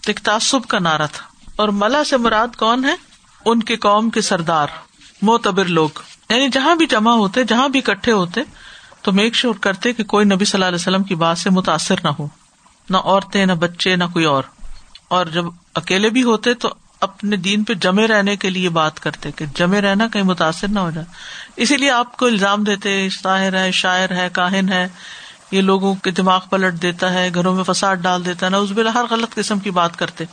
ایک 0.06 0.20
تعصب 0.22 0.64
کا 0.64 0.78
نعرہ 0.78 1.06
تھا۔ 1.12 1.50
اور 1.56 1.68
ملا 1.68 2.04
سے 2.04 2.16
مراد 2.16 2.56
کون 2.56 2.84
ہے؟ 2.84 2.94
ان 3.44 3.62
کے 3.62 3.76
قوم 3.76 4.10
کے 4.10 4.20
سردار 4.20 4.66
موتبر 5.22 5.64
لوگ۔ 5.64 5.88
یعنی 6.30 6.48
جہاں 6.48 6.74
بھی 6.74 6.86
جمع 6.86 7.10
ہوتے، 7.10 7.44
جہاں 7.44 7.68
بھی 7.68 7.80
اکٹھے 7.86 8.12
ہوتے، 8.12 8.40
تو 9.02 9.12
میک 9.12 9.34
شیور 9.34 9.54
کرتے 9.54 9.92
کہ 9.92 10.04
کوئی 10.04 10.24
نبی 10.24 10.44
صلی 10.44 10.56
اللہ 10.56 10.66
علیہ 10.66 10.74
وسلم 10.74 11.02
کی 11.02 11.14
بات 11.14 11.38
سے 11.38 11.50
متاثر 11.50 11.94
نہ 12.04 12.08
ہو۔ 12.08 12.28
نہ 12.90 12.96
عورتیں، 12.96 13.46
نہ 13.46 13.52
بچے، 13.52 13.96
نہ 13.96 14.04
کوئی 14.12 14.24
اور۔ 14.24 14.42
اور 15.08 15.26
جب 15.26 15.44
اکیلے 15.74 16.10
بھی 16.10 16.22
ہوتے 16.22 16.54
تو 16.54 16.74
اپنے 17.00 17.36
دین 17.36 17.64
پہ 17.64 17.74
جمے 17.74 18.06
رہنے 18.06 18.36
کے 18.36 18.50
لیے 18.50 18.68
بات 18.68 19.00
کرتے 19.00 19.32
کہ 19.32 19.44
جمے 19.54 19.80
رہنا 19.80 20.08
کہیں 20.08 20.22
متاثر 20.22 20.68
نہ 20.68 20.78
ہو 20.78 20.90
جائے۔ 20.90 21.06
اسی 21.56 21.76
لیے 21.76 21.90
آپ 21.90 22.16
کو 22.16 22.26
الزام 22.26 22.64
دیتے 22.64 23.08
شاعر 23.08 23.52
ہے 23.52 23.72
شاعر 23.72 24.10
ہے، 24.10 24.28
کاہن 24.32 24.68
ہے، 24.68 24.88
یہ 25.50 25.60
لوگوں 25.60 25.94
کے 25.94 26.10
دماغ 26.10 26.40
پلٹ 26.50 26.82
دیتا 26.82 27.12
ہے، 27.12 27.30
گھروں 27.34 27.54
میں 27.54 27.64
فساد 27.64 27.96
ڈال 27.96 28.24
دیتا 28.24 28.46
ہے 28.46 28.50
نا 28.50 28.56
اس 28.56 28.70
بلا 28.70 28.94
ہر 28.94 29.04
غلط 29.10 29.34
قسم 29.34 29.58
کی 29.58 29.70
بات 29.70 29.96
کرتے۔ 29.96 30.24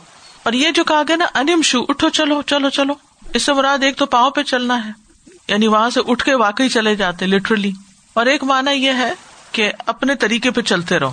اور 0.42 0.52
یہ 0.52 0.70
جو 0.70 0.84
کہا 0.84 1.02
گیا 1.08 1.16
نا 1.16 1.26
انم 1.34 1.62
شو، 1.62 1.82
اٹھو، 1.88 2.08
چلو 2.08 2.42
چلو 2.42 2.70
چلو۔ 2.70 2.94
اس 3.34 3.42
سے 3.42 3.52
مراد 3.52 3.78
ایک 3.82 3.96
تو 3.96 4.06
پاؤں 4.06 4.30
پہ 4.30 4.42
چلنا 4.42 4.86
ہے 4.86 4.90
یعنی 5.48 5.66
وہاں 5.66 5.90
سے 5.90 6.00
اٹھ 6.08 6.24
کے 6.24 6.34
واقعی 6.34 6.68
چلے 6.68 6.96
جاتے 6.96 7.26
لٹرلی 7.26 7.72
اور 8.14 8.26
ایک 8.26 8.44
مانا 8.44 8.70
یہ 8.70 8.92
ہے 8.92 9.14
کہ 9.52 9.72
اپنے 9.86 10.14
طریقے 10.14 10.50
پہ 10.50 10.60
چلتے 10.60 10.98
رہو، 10.98 11.12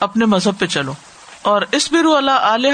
اپنے 0.00 0.24
مذہب 0.24 0.58
پہ 0.58 0.66
چلو۔ 0.66 0.94
اور 1.42 1.62
اس 1.72 1.92
برو 1.92 2.16
اللہ 2.16 2.30
علیہ 2.30 2.72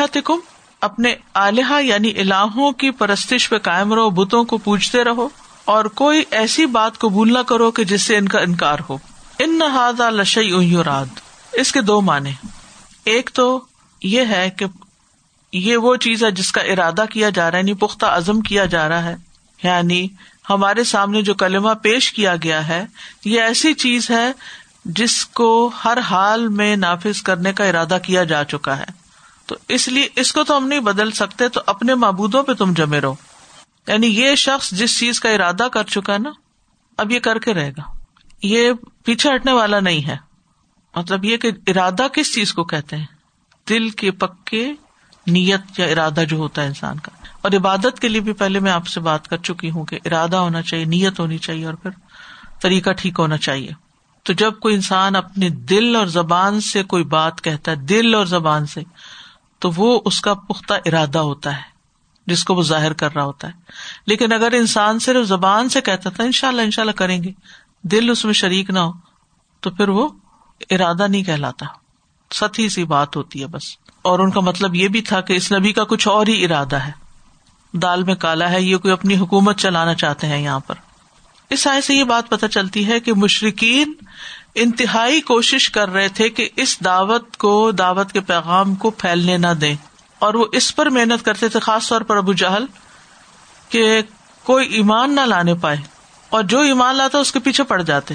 اپنے 0.81 1.14
آلیہ 1.35 1.83
یعنی 1.83 2.12
الہوں 2.16 2.73
کی 2.73 2.90
پرستش 2.90 3.49
پہ 3.49 3.59
قائم 3.59 3.95
رہو، 3.95 4.11
بتوں 4.11 4.45
کو 4.45 4.59
پوچھتے 4.59 5.04
رہو، 5.04 5.28
اور 5.64 5.85
کوئی 5.85 6.25
ایسی 6.31 6.66
بات 6.66 6.99
کو 6.99 7.09
بھولنا 7.09 7.43
کرو 7.43 7.71
کہ 7.71 7.85
جس 7.85 8.02
سے 8.02 8.16
ان 8.16 8.28
کا 8.28 8.38
انکار 8.38 8.78
ہو۔ 8.90 8.99
ان 9.38 9.59
نہ 9.59 10.11
لشئی 10.11 10.76
راد 10.87 11.07
اس 11.52 11.73
کے 11.73 11.81
دو 11.81 12.00
معنی۔ 12.00 12.33
ایک 13.04 13.31
تو 13.35 13.61
یہ 14.02 14.23
ہے 14.28 14.50
کہ 14.50 14.66
یہ 15.52 15.76
وہ 15.76 15.97
چیز 15.97 16.25
ہے 16.25 16.31
جس 16.31 16.52
کا 16.52 16.61
ارادہ 16.61 17.04
کیا 17.11 17.31
جا 17.31 17.50
رہا 17.50 17.59
ہے 17.59 17.61
یعنی 17.61 17.75
پختہ 17.75 18.07
عزم 18.07 18.40
کیا 18.40 18.64
جا 18.64 18.88
رہا 18.88 19.04
ہے۔ 19.04 19.16
یعنی 19.62 20.09
ہمارے 20.50 20.85
سامنے 20.85 21.23
جو 21.23 21.35
کلمہ 21.35 21.71
پیش 21.83 22.12
کیا 22.12 22.37
گیا 22.43 22.69
ہے، 22.69 22.87
یہ 23.25 23.40
ایسی 23.40 23.75
چیز 23.75 24.11
ہے 24.11 24.33
جس 24.85 25.26
کو 25.26 25.71
ہر 25.85 25.99
حال 25.99 26.49
میں 26.49 26.76
نافذ 26.76 27.23
کرنے 27.23 27.52
کا 27.52 27.64
ارادہ 27.64 27.99
کیا 28.02 28.25
جا 28.25 28.45
چکا 28.45 28.78
ہے۔ 28.78 29.03
تو 29.46 29.54
اس 29.68 29.88
لیے 29.88 30.08
اس 30.16 30.32
کو 30.32 30.44
تو 30.44 30.56
ہم 30.56 30.68
نہیں 30.68 30.80
بدل 30.80 31.10
سکتے، 31.10 31.48
تو 31.48 31.60
اپنے 31.66 31.94
معبودوں 31.94 32.42
پہ 32.42 32.52
تم 32.52 32.72
جمے 32.72 33.00
رہو۔ 33.00 33.14
یعنی 33.86 34.06
یہ 34.06 34.34
شخص 34.34 34.70
جس 34.70 34.98
چیز 34.98 35.20
کا 35.20 35.30
ارادہ 35.30 35.68
کر 35.72 35.84
چکا 35.84 36.18
نا، 36.18 36.30
اب 36.96 37.10
یہ 37.10 37.18
کر 37.18 37.38
کے 37.38 37.54
رہے 37.54 37.70
گا۔ 37.70 37.82
یہ 38.42 38.72
پیچھے 39.04 39.34
ہٹنے 39.34 39.52
والا 39.52 39.80
نہیں 39.80 40.08
ہے۔ 40.08 40.16
مطلب 40.96 41.24
یہ 41.24 41.36
کہ 41.36 41.50
ارادہ 41.66 42.06
کس 42.12 42.34
چیز 42.34 42.52
کو 42.52 42.64
کہتے 42.64 42.96
ہیں؟ 42.96 43.06
دل 43.68 43.90
کے 43.90 44.10
پکے 44.10 44.72
نیت 45.26 45.60
یا 45.78 45.86
ارادہ 45.86 46.22
جو 46.28 46.36
ہوتا 46.36 46.62
ہے 46.62 46.66
انسان 46.66 46.98
کا۔ 46.98 47.26
اور 47.40 47.52
عبادت 47.52 48.00
کے 48.00 48.08
لیے 48.08 48.20
بھی 48.20 48.32
پہلے 48.32 48.60
میں 48.60 48.72
آپ 48.72 48.86
سے 48.86 49.00
بات 49.00 49.28
کر 49.28 49.36
چکی 49.36 49.70
ہوں 49.70 49.84
کہ 49.84 49.98
ارادہ 50.04 50.36
ہونا 50.36 50.62
چاہیے، 50.62 50.84
نیت 50.84 51.20
ہونی 51.20 51.38
چاہیے 51.38 51.66
اور 51.66 51.74
پھر 51.74 51.90
طریقہ 52.60 52.90
ٹھیک 52.90 53.14
ہونا 53.18 53.36
چاہیے۔ 53.36 53.70
تو 54.22 54.32
جب 54.32 54.58
کوئی 54.58 54.74
انسان 54.74 55.16
اپنے 55.16 55.48
دل 55.48 55.96
اور 55.96 56.06
زبان 56.06 56.60
سے 56.60 56.82
کوئی 56.82 57.04
بات 57.04 57.40
کہتا 57.40 57.70
ہے، 57.70 57.76
دل 57.76 58.14
اور 58.14 58.26
زبان 58.26 58.66
سے 58.66 58.80
تو 59.64 59.71
وہ 59.76 60.00
اس 60.04 60.21
کا 60.21 60.35
پختہ 60.35 60.75
ارادہ 60.75 61.18
ہوتا 61.18 61.56
ہے، 61.56 61.62
جس 62.26 62.44
کو 62.44 62.54
وہ 62.54 62.62
ظاہر 62.62 62.92
کر 62.92 63.14
رہا 63.14 63.25
ہوتا 63.25 63.49
ہے۔ 63.49 63.52
لیکن 64.06 64.33
اگر 64.33 64.52
انسان 64.52 64.99
صرف 64.99 65.26
زبان 65.26 65.68
سے 65.68 65.80
کہتا 65.80 66.11
تھا 66.11 66.25
ان 66.25 66.33
شاء 66.33 66.49
اللہ 66.49 66.62
ان 66.62 66.71
شاء 66.71 66.83
اللہ 66.83 66.92
کریں 66.92 67.23
گے۔ 67.23 67.33
دل 67.83 68.11
اس 68.11 68.25
میں 68.25 68.33
شریک 68.33 68.71
نہ 68.71 68.78
ہو، 68.78 68.92
تو 69.61 69.71
پھر 69.71 69.88
وہ 69.88 70.09
ارادہ 70.71 71.06
نہیں 71.09 71.23
کہلاتا۔ 71.23 71.66
ستی 72.35 72.68
سی 72.68 72.85
بات 72.85 73.16
ہوتی 73.16 73.40
ہے 73.40 73.47
بس۔ 73.47 73.64
اور 74.02 74.18
ان 74.18 74.30
کا 74.30 74.40
مطلب 74.40 74.75
یہ 74.75 74.88
بھی 74.88 75.00
تھا 75.00 75.21
کہ 75.21 75.33
اس 75.33 75.52
نبی 75.52 75.73
کا 75.73 75.85
کچھ 75.85 76.09
اور 76.09 76.26
ہی 76.26 76.44
ارادہ 76.44 76.76
ہے۔ 76.76 76.92
دال 77.73 78.04
میں 78.04 78.14
کالا 78.14 78.50
ہے، 78.50 78.62
یہ 78.62 78.76
کوئی 78.76 78.92
اپنی 78.92 79.16
حکومت 79.16 79.59
چلانا 79.59 79.94
چاہتے 79.94 80.26
ہیں 80.26 80.42
یہاں 80.42 80.61
پر۔ 80.61 80.75
اس 81.50 81.66
آئے 81.66 81.80
سے 81.80 81.94
یہ 81.94 82.04
بات 82.04 82.28
پتہ 82.28 82.47
چلتی 82.47 82.87
ہے 82.87 83.00
کہ 83.00 83.12
مشرقین 83.14 83.92
انتہائی 84.54 85.20
کوشش 85.20 85.70
کر 85.70 85.88
رہے 85.88 86.08
تھے 86.08 86.28
کہ 86.28 86.49
اس 86.56 86.84
دعوت 86.84 87.37
کو، 87.37 87.70
دعوت 87.70 88.12
کے 88.12 88.20
پیغام 88.20 88.75
کو 88.75 88.90
پھیلنے 88.90 89.37
نہ 89.37 89.54
دیں۔ 89.61 89.75
اور 90.18 90.34
وہ 90.34 90.46
اس 90.52 90.76
پر 90.76 90.90
محنت 90.90 91.25
کرتے 91.25 91.49
تھے، 91.49 91.61
خاص 91.61 91.88
طور 91.88 92.00
پر 92.00 92.16
ابو 92.16 92.32
جہل، 92.32 92.66
کہ 93.68 94.02
کوئی 94.42 94.68
ایمان 94.68 95.14
نہ 95.14 95.20
لانے 95.20 95.54
پائے۔ 95.54 95.76
اور 96.28 96.42
جو 96.42 96.61
ایمان 96.61 96.94
لاتا 96.94 97.18
اس 97.18 97.32
کے 97.32 97.38
پیچھے 97.38 97.64
پڑ 97.64 97.82
جاتے۔ 97.82 98.14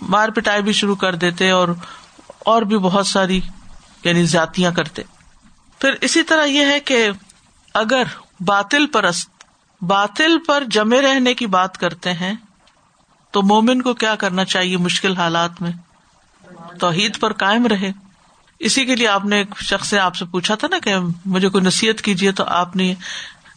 مار 0.00 0.28
پٹائی 0.28 0.62
بھی 0.62 0.72
شروع 0.72 0.96
کر 0.96 1.14
دیتے 1.14 1.50
اور 1.50 1.68
اور 2.38 2.62
بھی 2.62 2.78
بہت 2.78 3.06
ساری 3.06 3.40
یعنی 4.04 4.24
زیاتیاں 4.24 4.72
کرتے۔ 4.72 5.02
پھر 5.78 5.94
اسی 6.00 6.22
طرح 6.22 6.44
یہ 6.44 6.66
ہے 6.66 6.80
کہ 6.80 7.08
اگر 7.74 8.02
باطل 8.40 8.86
پرست، 8.86 9.30
باطل 9.80 10.38
پر 10.46 10.64
جمے 10.70 11.02
رہنے 11.02 11.34
کی 11.34 11.46
بات 11.46 11.78
کرتے 11.78 12.12
ہیں 12.12 12.34
تو 13.34 13.42
مومن 13.42 13.82
کو 13.82 13.94
کیا 13.94 14.14
کرنا 14.14 14.44
چاہیے 14.44 14.76
مشکل 14.76 15.16
حالات 15.16 15.62
میں؟ 15.62 15.70
توحید 16.80 17.20
پر 17.20 17.32
قائم 17.32 17.66
رہے۔ 17.66 17.92
اسی 18.58 18.84
کے 18.84 18.96
لیے 18.96 19.08
آپ 19.08 19.24
نے 19.24 19.36
ایک 19.36 19.62
شخص 19.62 19.88
سے 19.88 19.98
آپ 19.98 20.16
سے 20.16 20.24
پوچھا 20.24 20.54
تھا 20.54 20.68
نا 20.68 20.78
کہ 20.84 20.94
مجھے 21.26 21.48
کوئی 21.48 21.64
نصیحت 21.64 22.02
کیجیے، 22.02 22.32
تو 22.32 22.44
آپ 22.44 22.76
نے 22.76 22.94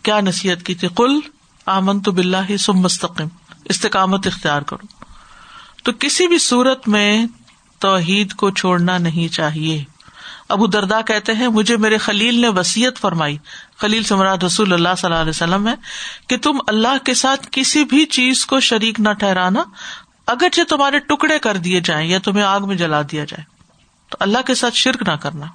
کیا 0.03 0.21
نصیحت 0.21 0.65
کی 0.65 0.75
تھی؟ 0.75 0.87
کل 0.95 1.19
آمن 1.65 1.99
تو 1.99 2.11
بلّہ 2.11 2.57
سم 2.57 2.73
مستقم 2.73 3.27
استقامت 3.65 4.27
اختیار 4.27 4.61
کرو۔ 4.61 4.87
تو 5.83 5.91
کسی 5.99 6.27
بھی 6.27 6.37
صورت 6.37 6.87
میں 6.87 7.25
توحید 7.79 8.33
کو 8.33 8.51
چھوڑنا 8.51 8.97
نہیں 8.97 9.33
چاہیے۔ 9.33 9.83
ابو 10.49 10.67
دردا 10.67 11.01
کہتے 11.01 11.33
ہیں، 11.33 11.47
مجھے 11.47 11.77
میرے 11.77 11.97
خلیل 11.97 12.41
نے 12.41 12.47
وسیعت 12.47 12.97
فرمائی۔ 12.97 13.37
خلیل 13.77 14.03
سمراج 14.03 14.43
رسول 14.43 14.73
اللہ 14.73 14.89
صلی 14.97 15.07
اللہ 15.07 15.21
علیہ 15.21 15.29
وسلم 15.29 15.67
ہے 15.67 15.73
کہ 16.27 16.37
تم 16.37 16.57
اللہ 16.67 17.05
کے 17.05 17.13
ساتھ 17.13 17.47
کسی 17.51 17.83
بھی 17.83 18.05
چیز 18.05 18.45
کو 18.45 18.59
شریک 18.59 18.99
نہ 18.99 19.09
ٹھہرانا، 19.09 19.63
اگرچہ 20.27 20.61
تمہارے 20.69 20.99
ٹکڑے 20.99 21.39
کر 21.39 21.57
دیے 21.57 21.81
جائیں 21.85 22.09
یا 22.09 22.19
تمہیں 22.23 22.45
آگ 22.45 22.61
میں 22.61 22.75
جلا 22.75 23.01
دیا 23.01 23.23
جائے۔ 23.23 23.43
تو 24.09 24.17
اللہ 24.19 24.37
کے 24.45 24.55
ساتھ 24.55 24.75
شرک 24.75 25.03
نہ 25.07 25.13
کرنا۔ 25.13 25.45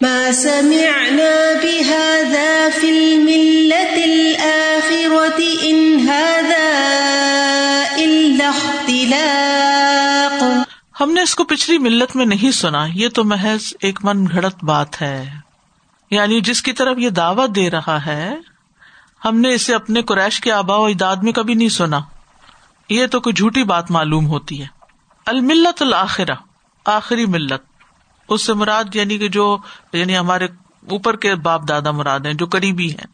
ما 0.00 0.32
سمعنا 0.34 1.32
بهذا 1.62 2.68
في 2.80 2.88
الملة 2.88 4.02
الآخرة 4.02 5.42
إن 5.64 6.08
هذا 6.08 6.72
إلا 7.96 8.48
اختلاف. 8.48 9.75
ہم 11.00 11.10
نے 11.10 11.22
اس 11.22 11.34
کو 11.34 11.44
پچھلی 11.44 11.78
ملت 11.78 12.16
میں 12.16 12.26
نہیں 12.26 12.50
سنا، 12.50 12.86
یہ 12.94 13.08
تو 13.08 13.24
محض 13.24 13.74
ایک 13.80 14.04
من 14.04 14.26
گھڑت 14.26 14.64
بات 14.64 15.02
ہے۔ 15.02 15.34
یعنی 16.10 16.40
جس 16.40 16.62
کی 16.62 16.72
طرف 16.72 16.98
یہ 16.98 17.10
دعوت 17.10 17.56
دے 17.56 17.70
رہا 17.70 18.06
ہے، 18.06 18.34
ہم 19.24 19.40
نے 19.40 19.54
اسے 19.54 19.74
اپنے 19.74 20.02
قریش 20.02 20.40
کے 20.40 20.52
آبا 20.52 20.76
و 20.76 20.84
اجداد 20.84 21.16
میں 21.16 21.32
کبھی 21.32 21.54
نہیں 21.54 21.68
سنا۔ 21.68 22.00
یہ 22.88 23.06
تو 23.06 23.20
کوئی 23.20 23.32
جھوٹی 23.32 23.64
بات 23.64 23.90
معلوم 23.90 24.26
ہوتی 24.26 24.60
ہے۔ 24.60 24.66
الملت 25.26 25.82
الآخرہ 25.82 26.34
آخری 26.84 27.26
ملت۔ 27.26 27.62
اس 28.28 28.42
سے 28.42 28.54
مراد 28.54 28.84
یعنی 28.94 29.18
کہ 29.18 29.28
جو 29.28 29.58
یعنی 29.92 30.18
ہمارے 30.18 30.44
اوپر 30.90 31.16
کے 31.16 31.34
باپ 31.34 31.68
دادا 31.68 31.90
مراد 31.90 32.20
ہیں، 32.20 32.34
جو 32.34 32.46
قریبی 32.46 32.90
ہیں۔ 32.90 33.06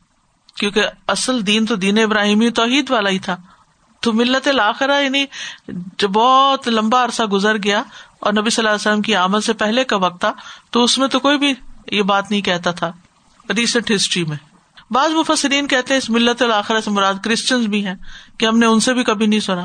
کیونکہ 0.57 0.83
اصل 1.07 1.47
دین 1.47 1.67
تو 1.67 1.75
دین 1.75 1.99
ابراہیمی 1.99 2.51
توحید 2.51 2.91
والا 2.91 3.11
ہی 3.11 3.19
تھا۔ 3.19 3.37
تو 4.03 4.13
ملت 4.13 4.49
الآخرہ 4.49 5.03
یعنی 5.03 5.25
جو 5.99 6.09
بہت 6.09 6.69
لمبا 6.69 7.05
عرصہ 7.05 7.23
گزر 7.23 7.57
گیا 7.57 7.83
اور 8.19 8.33
نبی 8.33 8.51
صلی 8.51 8.67
اللہ 8.67 8.77
علیہ 8.77 8.91
وسلم 8.91 9.03
کی 9.03 9.17
آمد 9.17 9.41
سے 9.41 9.53
پہلے 9.53 9.85
کا 9.85 9.97
وقت 9.97 10.21
تھا، 10.21 10.33
تو 10.71 10.85
اس 10.85 10.99
میں 10.99 11.09
تو 11.09 11.21
کوئی 11.21 11.39
بھی 11.39 11.55
یہ 11.87 12.03
بات 12.03 12.31
نہیں 12.31 12.41
کہتا 12.41 12.71
تھا 12.71 12.93
ریسنٹ 13.57 13.93
ہسٹری 13.95 14.25
میں۔ 14.25 14.37
بعض 14.91 15.11
مفسرین 15.11 15.69
کہتے 15.69 15.97
اس 15.97 16.11
ملت 16.11 16.43
الآخرہ 16.43 16.81
سے 16.81 16.91
مراد 16.91 17.15
کرسچنس 17.25 17.67
بھی 17.67 17.87
ہیں، 17.87 17.95
کہ 18.39 18.47
ہم 18.47 18.59
نے 18.59 18.67
ان 18.67 18.81
سے 18.81 18.95
بھی 18.95 19.05
کبھی 19.05 19.27
نہیں 19.27 19.41
سنا۔ 19.41 19.65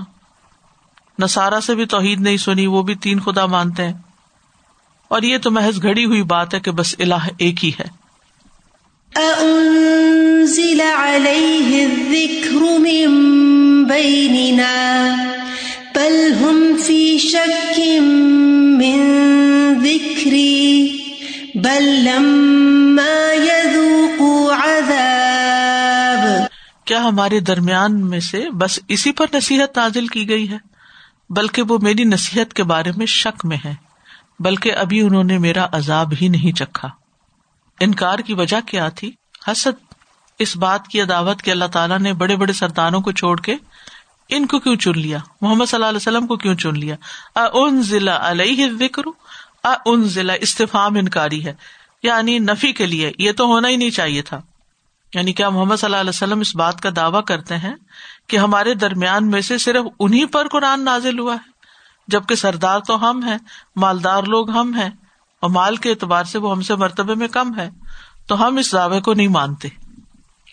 نسارا 1.20 1.62
سے 1.62 1.76
بھی 1.76 1.86
توحید 1.86 2.22
نہیں 2.22 2.38
سنی، 2.38 2.68
وہ 2.68 2.84
بھی 2.84 2.96
تین 2.96 3.20
خدا 3.20 3.46
مانتے 3.46 3.86
ہیں۔ 3.86 3.94
اور 5.08 5.22
یہ 5.22 5.38
تو 5.38 5.52
محض 5.52 5.82
گھڑی 5.82 6.06
ہوئی 6.06 6.24
بات 6.24 6.54
ہے 6.54 6.60
کہ 6.60 6.72
بس 6.72 6.96
اللہ 7.00 7.28
ایک 7.38 7.66
ہی 7.66 7.72
ہے۔ 7.80 7.97
کیا 26.86 27.04
ہمارے 27.04 27.40
درمیان 27.40 28.10
میں 28.10 28.20
سے 28.20 28.50
بس 28.50 28.80
اسی 28.88 29.12
پر 29.12 29.26
نصیحت 29.34 29.78
نازل 29.78 30.08
کی 30.08 30.30
گئی 30.30 30.52
ہے؟ 30.52 30.58
بلکہ 31.30 31.62
وہ 31.62 31.78
میری 31.82 32.04
نصیحت 32.04 32.54
کے 32.54 32.64
بارے 32.64 32.92
میں 32.98 33.06
شک 33.06 33.46
میں 33.46 33.58
ہے، 33.66 33.74
بلکہ 34.40 34.74
ابھی 34.74 35.02
انہوں 35.02 35.24
نے 35.24 35.38
میرا 35.38 35.66
عذاب 35.72 36.14
ہی 36.22 36.28
نہیں 36.28 36.58
چکھا۔ 36.58 37.07
انکار 37.80 38.20
کی 38.20 38.34
وجہ 38.34 38.68
کیا 38.68 38.90
تھی؟ 38.90 39.12
حسد، 39.48 39.94
اس 40.40 40.58
بات 40.58 40.88
کی 40.88 41.02
عداوت 41.02 41.44
کہ 41.44 41.52
اللہ 41.52 41.66
تعالیٰ 41.66 42.00
نے 42.00 42.14
بڑے 42.14 42.36
بڑے 42.36 42.54
سرداروں 42.54 43.02
کو 43.02 43.12
چھوڑ 43.12 43.42
کے 43.42 43.56
ان 44.30 44.46
کو 44.46 44.60
کیوں 44.60 44.76
چن 44.76 44.92
لیا؟ 44.96 45.18
محمد 45.42 45.66
صلی 45.66 45.76
اللہ 45.76 45.86
علیہ 45.86 45.98
وسلم 45.98 46.28
کو 46.28 46.36
کیوں 46.36 46.56
چن 46.56 46.80
لیا؟ 46.80 46.96
ان 47.36 47.82
ضلع 47.82 48.18
علیہ 48.22 48.68
ذکر 48.80 49.02
ان 49.86 50.04
ضلع 50.04 50.34
استفام 50.42 50.98
انکاری 50.98 51.46
ہے۔ 51.46 51.54
یعنی 52.04 52.40
نفی 52.40 52.74
کے 52.74 52.86
لیے، 52.86 53.12
یہ 53.20 53.32
تو 53.32 53.46
ہونا 53.46 53.68
ہی 53.68 53.76
نہیں 53.76 53.90
چاہیے 53.90 54.22
تھا۔ 54.22 54.42
یعنی 55.14 55.34
کیا 55.34 55.50
محمد 55.50 55.76
صلی 55.76 55.86
اللہ 55.86 55.98
علیہ 55.98 56.10
وسلم 56.10 56.40
اس 56.40 56.56
بات 56.56 56.82
کا 56.82 56.90
دعوی 56.96 57.22
کرتے 57.28 57.58
ہیں 57.58 57.76
کہ 58.28 58.38
ہمارے 58.38 58.74
درمیان 58.74 59.32
میں 59.32 59.42
سے 59.42 59.58
صرف 59.58 59.86
انہیں 60.00 60.26
پر 60.26 60.48
قرآن 60.48 60.84
نازل 60.84 61.20
ہوا 61.20 61.34
ہے؟ 61.34 61.52
جبکہ 62.08 62.36
سردار 62.36 62.80
تو 62.80 63.10
ہم 63.10 63.24
ہیں، 63.24 63.38
مالدار 63.76 64.24
لوگ 64.24 64.50
ہم 64.50 64.74
ہیں۔ 64.74 64.90
اور 65.40 65.50
مال 65.50 65.76
کے 65.76 65.90
اعتبار 65.90 66.24
سے 66.24 66.38
وہ 66.38 66.52
ہم 66.52 66.62
سے 66.62 66.76
مرتبے 66.76 67.16
میں 67.16 67.28
کم 67.28 67.60
ہے، 67.60 67.70
تو 68.28 68.48
ہم 68.48 68.58
اس 68.58 68.72
دعوے 68.74 69.02
کو 69.02 69.14
نہیں 69.14 69.28
مانتے، 69.28 69.68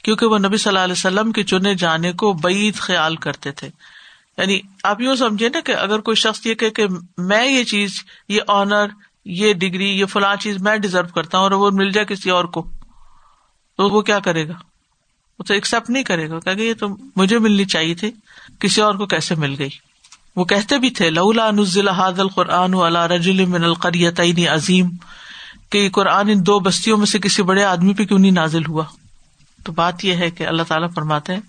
کیونکہ 0.03 0.27
وہ 0.27 0.39
نبی 0.39 0.57
صلی 0.57 0.71
اللہ 0.71 0.85
علیہ 0.85 0.95
وسلم 0.97 1.33
کے 1.33 1.43
چنے 1.43 1.75
جانے 1.75 2.13
کو 2.13 2.33
بعید 2.33 2.75
خیال 2.75 3.17
کرتے 3.17 3.53
تھے۔ 3.53 3.69
یعنی 4.39 4.61
آپ 4.83 5.01
یوں 5.01 5.17
سمجھے 5.17 5.49
نا 5.49 5.61
کہ 5.61 5.73
اگر 5.73 5.99
کوئی 5.99 6.15
شخص 6.15 6.47
یہ 6.47 6.55
کہ 6.55 6.87
میں 7.19 7.47
یہ 7.47 7.65
چیز، 7.65 7.91
یہ 8.29 8.41
آنر 8.49 8.87
یہ 9.25 9.53
ڈگری 9.53 9.99
یہ 9.99 10.05
فلاں 10.05 10.37
چیز 10.37 10.63
میں 10.63 10.77
ڈیزرو 10.77 11.09
کرتا 11.15 11.39
ہوں 11.39 11.45
اور 11.45 11.53
وہ 11.53 11.71
مل 11.73 11.91
جائے 11.91 12.05
کسی 12.05 12.31
اور 12.31 12.45
کو، 12.45 12.71
تو 13.77 13.89
وہ 13.89 14.03
کیا 14.03 14.19
کرے 14.19 14.49
گا؟ 14.49 14.55
وہ 15.39 15.45
تو 15.45 15.55
ایکسپٹ 15.55 15.91
نہیں 15.91 16.03
کرے 16.03 16.31
گا 16.31 16.39
کہ 16.39 16.51
یہ 16.51 16.75
تو 16.75 16.87
مجھے 17.17 17.39
ملنی 17.39 17.65
چاہیے 17.65 17.95
تھی، 17.95 18.11
کسی 18.59 18.81
اور 18.81 18.95
کو 18.95 19.07
کیسے 19.07 19.35
مل 19.35 19.55
گئی؟ 19.59 19.69
وہ 20.37 20.45
کہتے 20.45 20.79
بھی 20.79 20.91
تھے، 20.91 21.11
لولا 21.11 21.51
نزل 21.51 21.89
حاد 21.89 22.19
القرآن 22.19 22.75
اللہ 22.75 22.99
رجل 22.99 23.45
من 23.45 23.65
القریت 23.65 24.21
عظیم، 24.51 24.91
کہ 25.71 25.91
قرآن 25.91 26.29
ان 26.29 26.47
دو 26.47 26.61
بستیوں 26.61 26.99
میں 26.99 27.07
سے 27.07 27.19
کسی 27.19 27.43
بڑے 27.43 27.65
آدمی 27.65 27.95
پہ 27.95 28.05
کیوں 28.05 28.19
نہیں 28.19 28.31
نازل 28.31 28.67
ہوا؟ 28.67 28.85
تو 29.65 29.73
بات 29.73 30.05
یہ 30.05 30.15
ہے 30.15 30.31
کہ 30.31 30.47
اللہ 30.47 30.63
تعالیٰ 30.63 30.89
فرماتے 30.95 31.35
ہیں، 31.35 31.41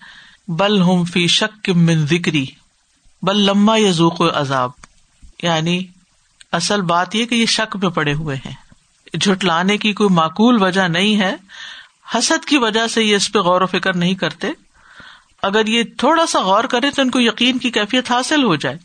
بل 0.47 0.81
ہم 0.81 1.03
فی 1.03 1.27
شک 1.27 1.69
من 1.69 2.05
ذکری، 2.05 2.45
بل 3.21 3.37
لما 3.37 3.77
یزوق 3.77 4.21
عذاب۔ 4.21 4.69
یعنی 5.43 5.83
اصل 6.51 6.81
بات 6.81 7.15
یہ 7.15 7.25
کہ 7.25 7.35
یہ 7.35 7.45
شک 7.45 7.75
میں 7.75 7.89
پڑے 7.89 8.13
ہوئے 8.13 8.35
ہیں۔ 8.35 8.53
جھٹلانے 9.21 9.77
کی 9.77 9.93
کوئی 9.93 10.09
معقول 10.09 10.61
وجہ 10.61 10.81
نہیں 10.81 11.19
ہے، 11.19 11.35
حسد 12.17 12.45
کی 12.45 12.57
وجہ 12.57 12.87
سے 12.87 13.03
یہ 13.03 13.15
اس 13.15 13.31
پہ 13.31 13.39
غور 13.39 13.61
و 13.61 13.65
فکر 13.65 13.95
نہیں 13.95 14.15
کرتے۔ 14.15 14.47
اگر 15.45 15.65
یہ 15.65 15.83
تھوڑا 15.97 16.25
سا 16.25 16.39
غور 16.39 16.63
کرے 16.63 16.91
تو 16.91 17.01
ان 17.01 17.09
کو 17.09 17.19
یقین 17.19 17.57
کی 17.57 17.71
کیفیت 17.71 18.11
حاصل 18.11 18.43
ہو 18.43 18.55
جائے۔ 18.55 18.77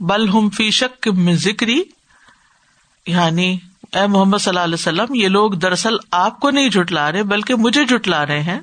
بل 0.00 0.28
ہم 0.28 0.50
فی 0.50 0.70
شک 0.70 1.08
میں 1.08 1.34
ذکری 1.34 1.82
یعنی 3.06 3.58
اے 3.92 4.06
محمد 4.06 4.38
صلی 4.38 4.48
اللہ 4.48 4.60
علیہ 4.60 4.74
وسلم، 4.74 5.14
یہ 5.14 5.28
لوگ 5.28 5.50
دراصل 5.50 5.96
آپ 6.10 6.40
کو 6.40 6.50
نہیں 6.50 6.68
جٹلا 6.68 7.12
رہے، 7.12 7.22
بلکہ 7.22 7.54
مجھے 7.54 7.84
جٹلا 7.84 8.26
رہے 8.26 8.42
ہیں۔ 8.42 8.60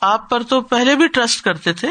آپ 0.00 0.30
پر 0.30 0.42
تو 0.42 0.60
پہلے 0.60 0.94
بھی 0.94 1.06
ٹرسٹ 1.06 1.44
کرتے 1.44 1.72
تھے۔ 1.72 1.88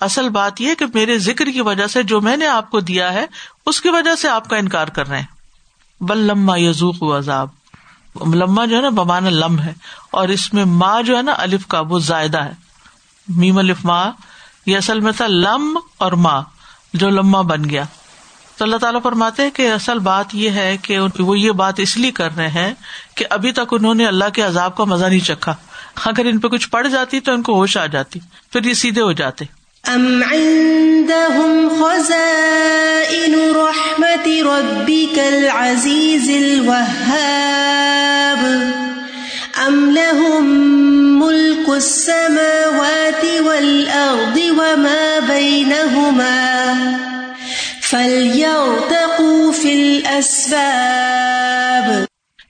اصل 0.00 0.28
بات 0.28 0.60
یہ 0.60 0.74
کہ 0.74 0.84
میرے 0.94 1.18
ذکر 1.18 1.44
کی 1.44 1.60
وجہ 1.60 1.86
سے 1.86 2.02
جو 2.02 2.20
میں 2.20 2.36
نے 2.36 2.46
آپ 2.46 2.70
کو 2.70 2.80
دیا 2.80 3.12
ہے، 3.12 3.26
اس 3.66 3.80
کی 3.80 3.88
وجہ 3.88 4.14
سے 4.14 4.28
آپ 4.28 4.48
کا 4.48 4.56
انکار 4.56 4.88
کر 4.88 5.08
رہے 5.08 5.18
ہیں۔ 5.18 5.26
بل 6.00 6.18
لما 6.18 6.58
یزوق 6.58 7.02
عذاب۔ 7.02 7.48
لما 8.34 8.64
جو 8.64 8.76
ہے 8.76 8.82
نا 8.82 8.88
بمان 8.88 9.24
لم 9.24 9.60
ہے۔ 9.60 9.72
اور 10.10 10.28
اس 10.28 10.54
میں 10.54 10.64
ماں 10.64 11.02
جو 11.02 11.16
ہے 11.16 11.22
نا، 11.22 11.34
الف 11.38 11.66
کا 11.66 11.80
وہ 11.80 11.98
زائدہ 11.98 12.38
ہے۔ 12.38 12.63
میم 13.28 13.58
الف 13.58 13.76
ماں 13.84 14.10
یہ 14.66 14.76
اصل 14.76 15.00
میں 15.00 15.12
تھا 15.12 15.24
لم 15.28 15.78
اور 15.98 16.12
ماں 16.12 16.42
جو 16.94 17.10
لما 17.10 17.40
بن 17.40 17.70
گیا۔ 17.70 17.84
تو 18.56 18.64
اللہ 18.64 18.76
تعالیٰ 18.76 19.02
فرماتے 19.02 19.42
ہیں 19.42 19.50
کہ 19.50 19.72
اصل 19.72 19.98
بات 19.98 20.26
یہ 20.32 20.50
ہے 20.50 20.76
کہ 20.82 20.98
وہ 21.18 21.38
یہ 21.38 21.50
بات 21.50 21.74
اس 21.76 21.96
لیے 21.96 22.10
کر 22.10 22.36
رہے 22.36 22.48
ہیں 22.48 22.74
کہ 23.14 23.24
ابھی 23.30 23.52
تک 23.52 23.60
انہوں 23.70 23.94
نے 23.94 24.06
اللہ 24.06 24.24
کے 24.32 24.42
عذاب 24.42 24.76
کا 24.76 24.84
مزہ 24.84 25.04
نہیں 25.04 25.20
چکھا۔ 25.20 25.54
اگر 26.04 26.24
ان 26.24 26.38
پہ 26.38 26.48
کچھ 26.48 26.68
پڑ 26.68 26.86
جاتی 26.86 27.20
تو 27.20 27.32
ان 27.32 27.42
کو 27.42 27.54
ہوش 27.54 27.76
آ 27.76 27.86
جاتی، 27.86 28.20
پھر 28.52 28.64
یہ 28.64 28.74
سیدھے 28.74 29.02
ہو 29.02 29.12
جاتے۔ 29.12 29.44
ام 29.88 30.22
عندهم 30.32 31.68
خزائن 31.68 33.34
رحمت 33.34 34.28
ربك 34.28 35.18
العزيز 35.18 36.30
الوهاب 36.30 38.46
ام 39.66 39.90
لهم 39.90 40.73
ملك 41.24 41.68
السماوات 41.68 43.24
والارض 43.24 44.38
وما 44.58 45.02
بينهما 45.28 46.34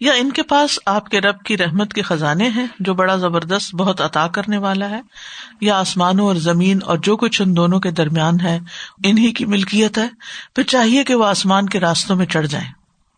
یا 0.00 0.12
ان 0.12 0.30
کے 0.30 0.42
پاس 0.42 0.78
آپ 0.86 1.08
کے 1.08 1.20
رب 1.20 1.42
کی 1.42 1.56
رحمت 1.56 1.92
کے 1.92 2.02
خزانے 2.02 2.48
ہیں 2.48 2.66
جو 2.80 2.94
بڑا 2.94 3.16
زبردست 3.16 3.74
بہت 3.74 4.00
عطا 4.00 4.26
کرنے 4.28 4.58
والا 4.58 4.88
ہے، 4.90 5.00
یا 5.60 5.78
آسمانوں 5.78 6.26
اور 6.26 6.36
زمین 6.36 6.78
اور 6.84 6.98
جو 6.98 7.16
کچھ 7.16 7.42
ان 7.42 7.56
دونوں 7.56 7.80
کے 7.80 7.90
درمیان 7.90 8.40
ہے 8.40 8.58
انہیں 9.04 9.32
کی 9.32 9.44
ملکیت 9.44 9.98
ہے، 9.98 10.08
پھر 10.54 10.62
چاہیے 10.62 11.04
کہ 11.04 11.14
وہ 11.14 11.24
آسمان 11.24 11.68
کے 11.68 11.80
راستوں 11.80 12.16
میں 12.16 12.26
چڑھ 12.26 12.46
جائیں۔ 12.46 12.70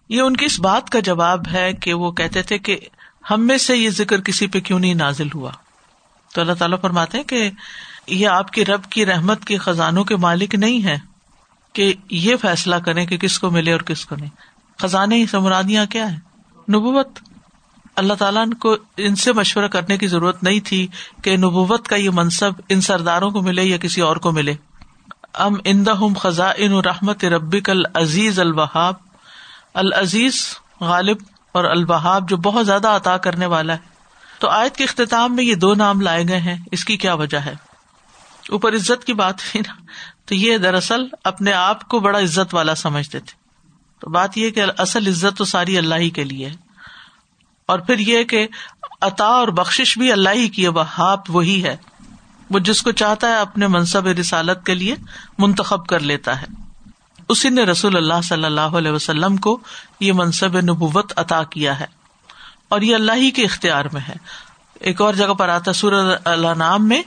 یہ 0.09 0.21
ان 0.21 0.37
کی 0.37 0.45
اس 0.45 0.61
بات 0.61 0.91
کا 0.91 1.01
جواب 1.01 1.41
ہے 1.53 1.73
کہ 1.73 1.95
وہ 1.95 2.11
کہتے 2.13 2.43
تھے 2.43 2.59
کہ 2.59 2.79
ہم 3.31 3.47
میں 3.47 3.59
سے 3.59 3.77
یہ 3.77 3.91
ذکر 3.91 4.21
کسی 4.21 4.47
پہ 4.47 4.61
کیوں 4.61 4.79
نہیں 4.79 4.95
نازل 4.95 5.29
ہوا؟ 5.35 5.51
تو 6.35 6.41
اللہ 6.41 6.53
تعالیٰ 6.53 6.81
فرماتے 6.81 7.19
ہیں 7.19 7.25
کہ 7.25 7.51
یہ 8.07 8.29
آپ 8.29 8.51
کی 8.51 8.65
رب 8.65 8.85
کی 8.85 9.07
رحمت 9.07 9.45
کے 9.45 9.59
خزانوں 9.59 10.05
کے 10.05 10.17
مالک 10.17 10.55
نہیں 10.55 10.85
ہے 10.85 10.99
کہ 11.73 11.95
یہ 12.11 12.37
فیصلہ 12.37 12.77
کریں 12.77 13.07
کہ 13.07 13.17
کس 13.17 13.39
کو 13.39 13.51
ملے 13.51 13.73
اور 13.73 13.81
کس 13.81 14.07
کو 14.07 14.17
نہیں۔ 14.17 14.31
خزانے 14.79 15.27
سمرادیاں 15.27 15.87
کیا 15.87 16.13
ہے؟ 16.13 16.17
نبوت۔ 16.73 17.09
اللہ 17.97 18.15
تعالیٰ 18.15 18.45
کو 18.61 18.77
ان 18.97 19.17
سے 19.17 19.33
مشورہ 19.33 19.69
کرنے 19.69 19.99
کی 19.99 20.07
ضرورت 20.07 20.43
نہیں 20.43 20.61
تھی 20.65 20.87
کہ 21.23 21.37
نبوت 21.37 21.89
کا 21.89 21.97
یہ 21.97 22.11
منصب 22.13 22.53
ان 22.69 22.81
سرداروں 22.81 23.31
کو 23.31 23.43
ملے 23.43 23.65
یا 23.65 23.77
کسی 23.77 24.01
اور 24.01 24.17
کو 24.17 24.33
ملے۔ 24.33 24.55
ام 25.35 25.55
اندہ 25.65 25.95
خزاں 26.19 26.53
ان 26.57 26.73
رحمت 26.73 27.25
ربک 27.25 27.71
العزیز 27.71 28.41
البہاب 28.41 28.95
العزیز 29.75 30.59
غالب 30.81 31.17
اور 31.57 31.65
البہاب 31.65 32.29
جو 32.29 32.37
بہت 32.37 32.67
زیادہ 32.67 32.89
عطا 32.89 33.17
کرنے 33.17 33.47
والا 33.47 33.73
ہے۔ 33.73 33.79
تو 34.39 34.49
آیت 34.49 34.77
کے 34.77 34.85
اختتام 34.85 35.37
میں 35.37 35.45
یہ 35.45 35.55
دو 35.55 35.75
نام 35.75 36.01
لائے 36.01 36.25
گئے 36.29 36.41
ہیں، 36.41 36.57
اس 36.73 36.85
کی 36.85 36.97
کیا 36.97 37.15
وجہ 37.15 37.37
ہے؟ 37.37 37.55
اوپر 38.51 38.75
عزت 38.75 39.05
کی 39.05 39.15
بات 39.15 39.41
ہوئی 39.41 39.63
نا، 39.67 39.73
تو 40.25 40.35
یہ 40.35 40.59
دراصل 40.59 41.07
اپنے 41.25 41.53
آپ 41.53 41.89
کو 41.89 42.01
بڑا 42.01 42.19
عزت 42.19 42.55
والا 42.55 42.75
سمجھتے 42.75 43.21
تھے۔ 43.21 43.39
تو 44.01 44.11
بات 44.11 44.39
یہ 44.39 44.51
کہ 44.51 44.63
اصل 44.79 45.07
عزت 45.07 45.39
تو 45.39 45.45
ساری 45.45 45.79
اللہ 45.79 45.95
ہی 45.95 46.11
کے 46.11 46.25
لیے 46.25 46.49
ہے۔ 46.49 46.55
اور 47.67 47.79
پھر 47.79 47.99
یہ 47.99 48.25
کہ 48.25 48.49
عطا 49.01 49.27
اور 49.27 49.49
بخش 49.49 49.99
بھی 49.99 50.13
اللہ 50.13 50.29
ہی 50.29 50.49
کی 50.49 50.67
ہاپ 50.99 51.21
وہی 51.29 51.65
ہے۔ 51.65 51.77
وہ 52.51 52.59
جس 52.59 52.83
کو 52.83 52.93
چاہتا 52.93 53.29
ہے 53.29 53.37
اپنے 53.37 53.67
منصب 53.67 54.07
رسالت 54.07 54.67
کے 54.67 54.75
لیے 54.75 54.95
منتخب 55.39 55.87
کر 55.87 56.01
لیتا 56.01 56.43
ہے۔ 56.43 56.66
اسی 57.29 57.49
نے 57.49 57.65
رسول 57.65 57.97
اللہ 57.97 58.21
صلی 58.25 58.45
اللہ 58.45 58.61
علیہ 58.61 58.91
وسلم 58.91 59.37
کو 59.37 59.61
یہ 60.01 60.13
منصب 60.13 60.61
نبوت 60.61 61.13
عطا 61.17 61.43
کیا 61.43 61.81
ہے 61.81 61.87
اور 62.69 62.81
یہ 62.81 62.95
اللہ 62.95 63.13
ہی 63.13 63.31
کے 63.31 63.45
اختیار 63.45 63.85
میں 63.93 64.01
ہے۔ 64.09 64.15
ایک 64.81 65.01
اور 65.01 65.15
جگہ 65.15 65.35
پر 65.35 65.49
آتا 65.49 65.73
سور 65.73 66.17
اللہ 66.25 66.55
نام 66.57 66.89
میں، 66.89 67.03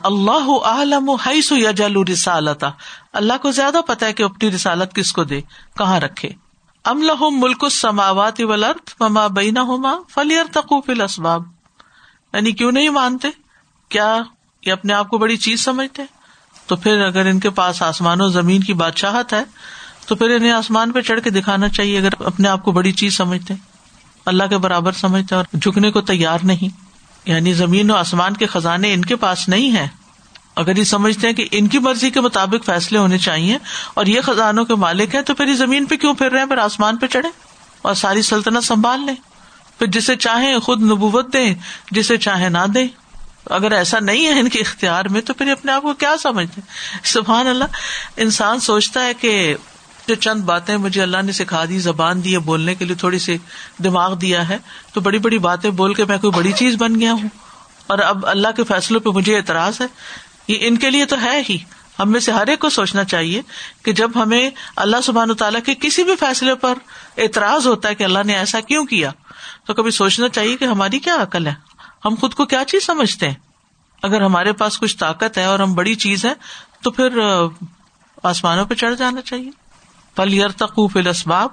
اللہ 0.00 0.64
عالم 0.64 1.10
حیث 1.10 1.52
یجل 1.52 1.96
رسالتا۔ 2.12 2.70
اللہ 3.12 3.32
کو 3.42 3.50
زیادہ 3.50 3.80
پتا 3.86 4.06
ہے 4.06 4.12
کہ 4.12 4.22
اپنی 4.22 4.50
رسالت 4.50 4.94
کس 4.94 5.12
کو 5.12 5.24
دے، 5.24 5.40
کہاں 5.78 6.00
رکھے۔ 6.00 6.28
ام 6.84 7.02
لہم 7.02 7.40
ملک 7.40 7.64
السماوات 7.64 8.40
والارض 8.40 8.94
وما 9.00 9.26
بینہما 9.26 9.94
فلیرتقوا 10.08 10.80
فی 10.86 10.92
الاسباب۔ 10.92 11.42
یعنی 12.32 12.52
کیوں 12.52 12.72
نہیں 12.72 12.90
مانتے؟ 12.90 13.28
کیا 13.88 14.18
یہ 14.66 14.72
اپنے 14.72 14.92
آپ 14.92 15.08
کو 15.08 15.18
بڑی 15.18 15.36
چیز 15.36 15.64
سمجھتے؟ 15.64 16.02
ہیں 16.02 16.19
تو 16.70 16.76
پھر 16.76 17.00
اگر 17.00 17.26
ان 17.26 17.40
کے 17.40 17.50
پاس 17.50 17.82
آسمان 17.82 18.20
و 18.20 18.28
زمین 18.28 18.62
کی 18.62 18.72
بادشاہت 18.72 19.32
ہے، 19.32 19.42
تو 20.06 20.16
پھر 20.16 20.30
انہیں 20.30 20.50
آسمان 20.50 20.92
پہ 20.92 21.00
چڑھ 21.00 21.20
کے 21.20 21.30
دکھانا 21.30 21.68
چاہیے، 21.68 21.98
اگر 21.98 22.08
اپنے 22.24 22.48
آپ 22.48 22.64
کو 22.64 22.72
بڑی 22.72 22.92
چیز 22.92 23.16
سمجھتے۔ 23.16 23.54
اللہ 24.26 24.44
کے 24.50 24.58
برابر 24.58 24.92
سمجھتے 24.92 25.34
اور 25.34 25.44
جھکنے 25.52 25.90
کو 25.90 26.00
تیار 26.00 26.38
نہیں۔ 26.42 26.68
یعنی 27.30 27.52
زمین 27.52 27.90
و 27.90 27.94
آسمان 27.94 28.34
کے 28.34 28.46
خزانے 28.46 28.94
ان 28.94 29.04
کے 29.04 29.16
پاس 29.16 29.48
نہیں 29.48 29.76
ہے 29.76 29.88
اگر 30.56 30.76
یہ 30.76 30.84
سمجھتے 30.84 31.26
ہیں 31.26 31.34
کہ 31.34 31.48
ان 31.50 31.66
کی 31.66 31.78
مرضی 31.78 32.10
کے 32.10 32.20
مطابق 32.20 32.64
فیصلے 32.64 32.98
ہونے 32.98 33.18
چاہیے 33.18 33.58
اور 33.94 34.06
یہ 34.06 34.20
خزانوں 34.20 34.64
کے 34.64 34.74
مالک 34.74 35.14
ہیں، 35.14 35.22
تو 35.22 35.34
پھر 35.34 35.46
یہ 35.46 35.54
زمین 35.54 35.84
پہ 35.84 35.96
کیوں 35.96 36.14
پھر 36.14 36.30
رہے 36.30 36.38
ہیں؟ 36.38 36.46
پھر 36.46 36.58
آسمان 36.58 36.96
پہ 36.96 37.06
چڑھے 37.06 37.28
اور 37.82 37.94
ساری 37.94 38.22
سلطنت 38.22 38.64
سنبھال 38.64 39.06
لیں۔ 39.06 39.14
پھر 39.78 39.86
جسے 39.86 40.16
چاہیں 40.16 40.58
خود 40.58 40.82
نبوت 40.82 41.32
دیں، 41.32 41.54
جسے 41.90 42.16
چاہے 42.16 42.48
نہ 42.48 42.66
دیں۔ 42.74 42.88
اگر 43.50 43.72
ایسا 43.72 44.00
نہیں 44.00 44.26
ہے 44.26 44.40
ان 44.40 44.48
کے 44.48 44.58
اختیار 44.58 45.04
میں 45.04 45.20
تو 45.20 45.34
پھر 45.34 45.52
اپنے 45.52 45.72
آپ 45.72 45.82
کو 45.82 45.94
کیا 45.94 46.14
سمجھتے 46.22 46.60
سبحان 47.04 47.46
اللہ، 47.46 47.64
انسان 48.16 48.60
سوچتا 48.60 49.04
ہے 49.04 49.14
کہ 49.14 49.56
جو 50.06 50.14
چند 50.14 50.40
باتیں 50.40 50.76
مجھے 50.76 51.02
اللہ 51.02 51.22
نے 51.24 51.32
سکھا 51.32 51.64
دی، 51.68 51.78
زبان 51.78 52.24
دی 52.24 52.32
ہے 52.32 52.38
بولنے 52.38 52.74
کے 52.74 52.84
لیے، 52.84 52.96
تھوڑی 52.96 53.18
سی 53.18 53.38
دماغ 53.84 54.14
دیا 54.14 54.48
ہے، 54.48 54.58
تو 54.92 55.00
بڑی 55.00 55.18
بڑی 55.18 55.38
باتیں 55.38 55.70
بول 55.70 55.94
کے 55.94 56.04
میں 56.04 56.18
کوئی 56.18 56.30
بڑی 56.30 56.52
چیز 56.52 56.74
بن 56.78 57.00
گیا 57.00 57.12
ہوں۔ 57.12 57.28
اور 57.86 57.98
اب 57.98 58.26
اللہ 58.26 58.48
کے 58.56 58.64
فیصلوں 58.64 59.00
پہ 59.00 59.08
مجھے 59.08 59.36
اعتراض 59.36 59.80
ہے۔ 59.80 59.86
یہ 60.48 60.56
ان 60.60 60.76
کے 60.76 60.90
لیے 60.90 61.04
تو 61.04 61.16
ہے 61.22 61.42
ہی۔ 61.48 61.58
ہم 61.98 62.12
میں 62.12 62.20
سے 62.20 62.32
ہر 62.32 62.46
ایک 62.46 62.58
کو 62.58 62.68
سوچنا 62.68 63.04
چاہیے 63.04 63.42
کہ 63.82 63.92
جب 63.92 64.22
ہمیں 64.22 64.50
اللہ 64.76 64.96
سبحان 65.04 65.30
و 65.30 65.34
تعالیٰ 65.34 65.60
کے 65.64 65.74
کسی 65.74 66.04
بھی 66.04 66.16
فیصلے 66.16 66.54
پر 66.54 66.74
اعتراض 67.18 67.66
ہوتا 67.66 67.88
ہے 67.88 67.94
کہ 67.94 68.04
اللہ 68.04 68.18
نے 68.26 68.34
ایسا 68.34 68.60
کیوں 68.60 68.86
کیا، 68.86 69.10
تو 69.64 69.74
کبھی 69.74 69.90
سوچنا 69.90 70.28
چاہیے 70.28 70.56
کہ 70.56 70.64
ہماری 70.64 70.98
کیا 70.98 71.14
عقل 71.22 71.46
ہے؟ 71.46 71.69
ہم 72.04 72.14
خود 72.20 72.34
کو 72.34 72.44
کیا 72.44 72.64
چیز 72.64 72.86
سمجھتے 72.86 73.28
ہیں؟ 73.28 73.34
اگر 74.02 74.22
ہمارے 74.22 74.52
پاس 74.52 74.78
کچھ 74.78 74.96
طاقت 74.96 75.38
ہے 75.38 75.44
اور 75.44 75.58
ہم 75.58 75.74
بڑی 75.74 75.94
چیز 75.94 76.24
ہے 76.24 76.32
تو 76.82 76.90
پھر 76.90 77.18
آسمانوں 78.22 78.64
پہ 78.64 78.74
چڑھ 78.74 78.94
جانا 78.98 79.20
چاہیے۔ 79.20 79.50
پل 80.16 80.34
یر 80.34 80.48
تقوف 80.48 80.96
الاسباب، 80.96 81.48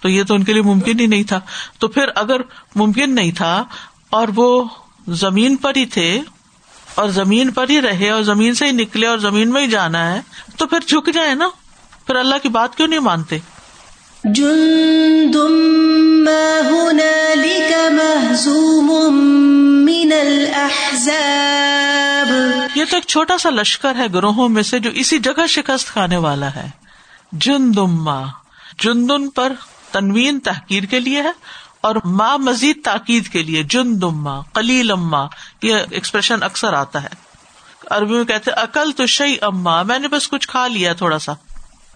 تو 0.00 0.08
یہ 0.08 0.22
تو 0.22 0.34
ان 0.34 0.44
کے 0.44 0.52
لیے 0.52 0.62
ممکن 0.62 1.00
ہی 1.00 1.06
نہیں 1.06 1.22
تھا۔ 1.22 1.40
تو 1.78 1.88
پھر 1.88 2.08
اگر 2.14 2.40
ممکن 2.74 3.14
نہیں 3.14 3.32
تھا 3.32 3.64
اور 4.10 4.28
وہ 4.34 4.64
زمین 5.08 5.56
پر 5.56 5.76
ہی 5.76 5.86
تھے، 5.86 6.20
اور 6.94 7.08
زمین 7.08 7.50
پر 7.50 7.68
ہی 7.68 7.80
رہے، 7.80 8.10
اور 8.10 8.22
زمین 8.22 8.54
سے 8.54 8.66
ہی 8.66 8.72
نکلے، 8.72 9.06
اور 9.06 9.18
زمین 9.18 9.52
میں 9.52 9.62
ہی 9.62 9.66
جانا 9.66 10.14
ہے، 10.14 10.20
تو 10.56 10.66
پھر 10.66 10.80
جھک 10.80 11.14
جائے 11.14 11.34
نا؟ 11.34 11.48
پھر 12.06 12.16
اللہ 12.16 12.34
کی 12.42 12.48
بات 12.48 12.76
کیوں 12.76 12.88
نہیں 12.88 13.00
مانتے؟ 13.00 13.38
یہ 22.74 22.84
تو 22.90 22.96
ایک 22.96 23.04
چھوٹا 23.06 23.38
سا 23.38 23.50
لشکر 23.50 23.94
ہے 23.94 24.06
گروہوں 24.14 24.48
میں 24.48 24.62
سے 24.62 24.78
جو 24.78 24.90
اسی 24.90 25.18
جگہ 25.18 25.46
شکست 25.46 25.88
کھانے 25.88 26.16
والا 26.16 26.54
ہے۔ 26.54 26.70
جن 27.32 27.74
دما 27.76 28.22
جن 28.78 29.30
پر 29.30 29.52
تنوین 29.92 30.40
تحقیر 30.40 30.82
کے 30.82 31.00
لیے 31.00 31.22
ہے 31.22 31.32
اور 31.80 31.96
ماں 32.04 32.38
مزید 32.38 32.84
تاکید 32.84 33.28
کے 33.28 33.42
لیے 33.42 33.62
جن 33.62 34.00
دما 34.02 34.40
کلیل 34.40 34.90
اما 34.90 35.26
یہ 35.62 35.74
ایکسپریشن 35.90 36.42
اکثر 36.42 36.72
آتا 36.72 37.02
ہے۔ 37.02 37.08
عربی 37.90 38.14
میں 38.14 38.24
کہتے 38.24 38.50
عقل 38.50 38.92
تو 38.92 39.06
شعی 39.06 39.36
اما 39.40 39.82
میں 39.82 39.98
نے 39.98 40.08
بس 40.08 40.28
کچھ 40.28 40.48
کھا 40.48 40.66
لیا 40.66 40.92
تھوڑا 40.92 41.18
سا۔ 41.18 41.32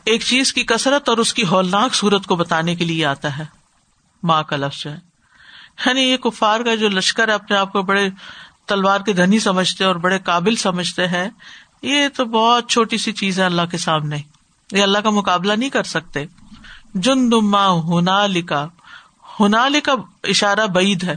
ایک 0.05 0.23
چیز 0.23 0.53
کی 0.53 0.63
کثرت 0.63 1.09
اور 1.09 1.19
اس 1.19 1.35
کی 1.35 1.47
ہولناک 1.47 1.95
صورت 1.95 2.27
کو 2.27 2.37
بتانے 2.37 2.75
کے 2.75 2.85
لیے 2.85 3.07
آتا 3.07 3.39
ہے۔ 3.39 3.45
ماں 4.23 4.43
کا 4.43 4.57
لفظ 4.57 4.87
ہے۔ 4.87 5.06
یعنی 5.87 6.01
یہ 6.01 6.17
کفار 6.17 6.61
کا 6.61 6.75
جو 6.75 6.89
لشکر 6.89 7.29
ہے، 7.29 7.33
اپنے 7.33 7.57
آپ 7.57 7.73
کو 7.73 7.83
بڑے 7.83 8.09
تلوار 8.67 9.01
کے 9.01 9.13
دھنی 9.13 9.39
سمجھتے 9.39 9.85
اور 9.85 9.97
بڑے 9.97 10.19
قابل 10.19 10.57
سمجھتے 10.57 11.07
ہیں، 11.07 11.29
یہ 11.83 12.09
تو 12.17 12.25
بہت 12.25 12.71
چھوٹی 12.71 12.99
سی 12.99 13.13
چیز 13.13 13.41
ہے 13.41 13.45
اللہ 13.45 13.63
کے 13.71 13.79
سامنے۔ 13.79 14.17
یہ 14.73 14.83
اللہ 14.83 14.99
کا 14.99 15.11
مقابلہ 15.11 15.53
نہیں 15.53 15.71
کر 15.71 15.83
سکتے۔ 15.83 16.27
جن 16.95 17.31
دما 17.31 17.69
ہونا 17.69 18.27
لکھا 18.27 18.69
ہونا 19.41 19.69
لکھا 19.69 19.93
اشارہ 20.25 20.67
بعید 20.67 21.05
ہے 21.05 21.17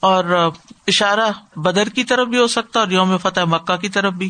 اور 0.00 0.52
اشارہ 0.86 1.58
بدر 1.58 1.88
کی 1.88 2.04
طرف 2.04 2.28
بھی 2.28 2.38
ہو 2.38 2.46
سکتا 2.46 2.80
اور 2.80 2.88
یوم 2.88 3.16
فتح 3.18 3.40
مکہ 3.40 3.76
کی 3.76 3.88
طرف 3.88 4.12
بھی۔ 4.12 4.28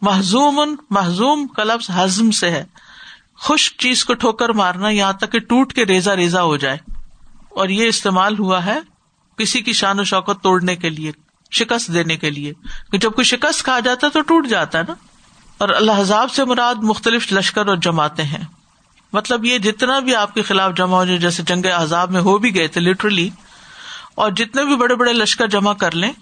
محزوم 0.00 0.60
ان 0.60 0.76
محزوم 0.90 1.46
کا 1.46 1.64
لفظ 1.64 1.90
ہزم 1.98 2.30
سے 2.30 2.50
ہے۔ 2.50 2.64
خشک 3.38 3.80
چیز 3.80 4.04
کو 4.04 4.14
ٹھوکر 4.14 4.48
مارنا 4.48 4.88
یہاں 4.88 5.12
تک 5.12 5.32
کہ 5.32 5.40
ٹوٹ 5.40 5.72
کے 5.72 5.84
ریزا 5.84 6.16
ریزا 6.16 6.42
ہو 6.42 6.56
جائے۔ 6.56 6.78
اور 7.48 7.68
یہ 7.68 7.86
استعمال 7.86 8.38
ہوا 8.38 8.64
ہے 8.64 8.78
کسی 9.40 9.62
کی 9.62 9.72
شان 9.72 10.00
و 10.00 10.04
شوقت 10.04 10.42
توڑنے 10.42 10.76
کے 10.76 10.90
لیے، 10.90 11.12
شکست 11.50 11.94
دینے 11.94 12.16
کے 12.16 12.30
لیے۔ 12.30 12.52
جب 12.92 13.12
کوئی 13.12 13.24
شکست 13.24 13.64
کھا 13.64 13.80
جاتا 13.80 14.06
ہے 14.06 14.12
تو 14.12 14.20
ٹوٹ 14.20 14.48
جاتا 14.48 14.78
ہے 14.78 14.82
نا۔ 14.88 14.94
اور 15.58 15.68
اللہ 15.68 15.92
حضاب 15.96 16.32
سے 16.32 16.44
مراد 16.44 16.74
مختلف 16.74 17.32
لشکر 17.32 17.66
اور 17.66 17.76
جماعتیں 17.76 18.24
ہیں۔ 18.24 18.44
مطلب 19.12 19.44
یہ 19.44 19.58
جتنا 19.58 19.98
بھی 19.98 20.14
آپ 20.14 20.34
کے 20.34 20.42
خلاف 20.42 20.76
جمع 20.76 20.96
ہو 20.96 21.04
جائے 21.04 21.18
جیسے 21.18 21.42
جنگ 21.42 21.66
عذاب 21.66 22.10
میں 22.10 22.20
ہو 22.20 22.38
بھی 22.38 22.54
گئے 22.54 22.68
تھے 22.68 22.80
لٹرلی 22.80 23.30
اور 24.14 24.30
جتنے 24.30 24.64
بھی 24.64 24.76
بڑے 24.76 24.94
بڑے 24.94 25.12
لشکر 25.12 25.46
جمع 25.46 25.72
کر 25.72 25.94
لیں، 25.94 26.12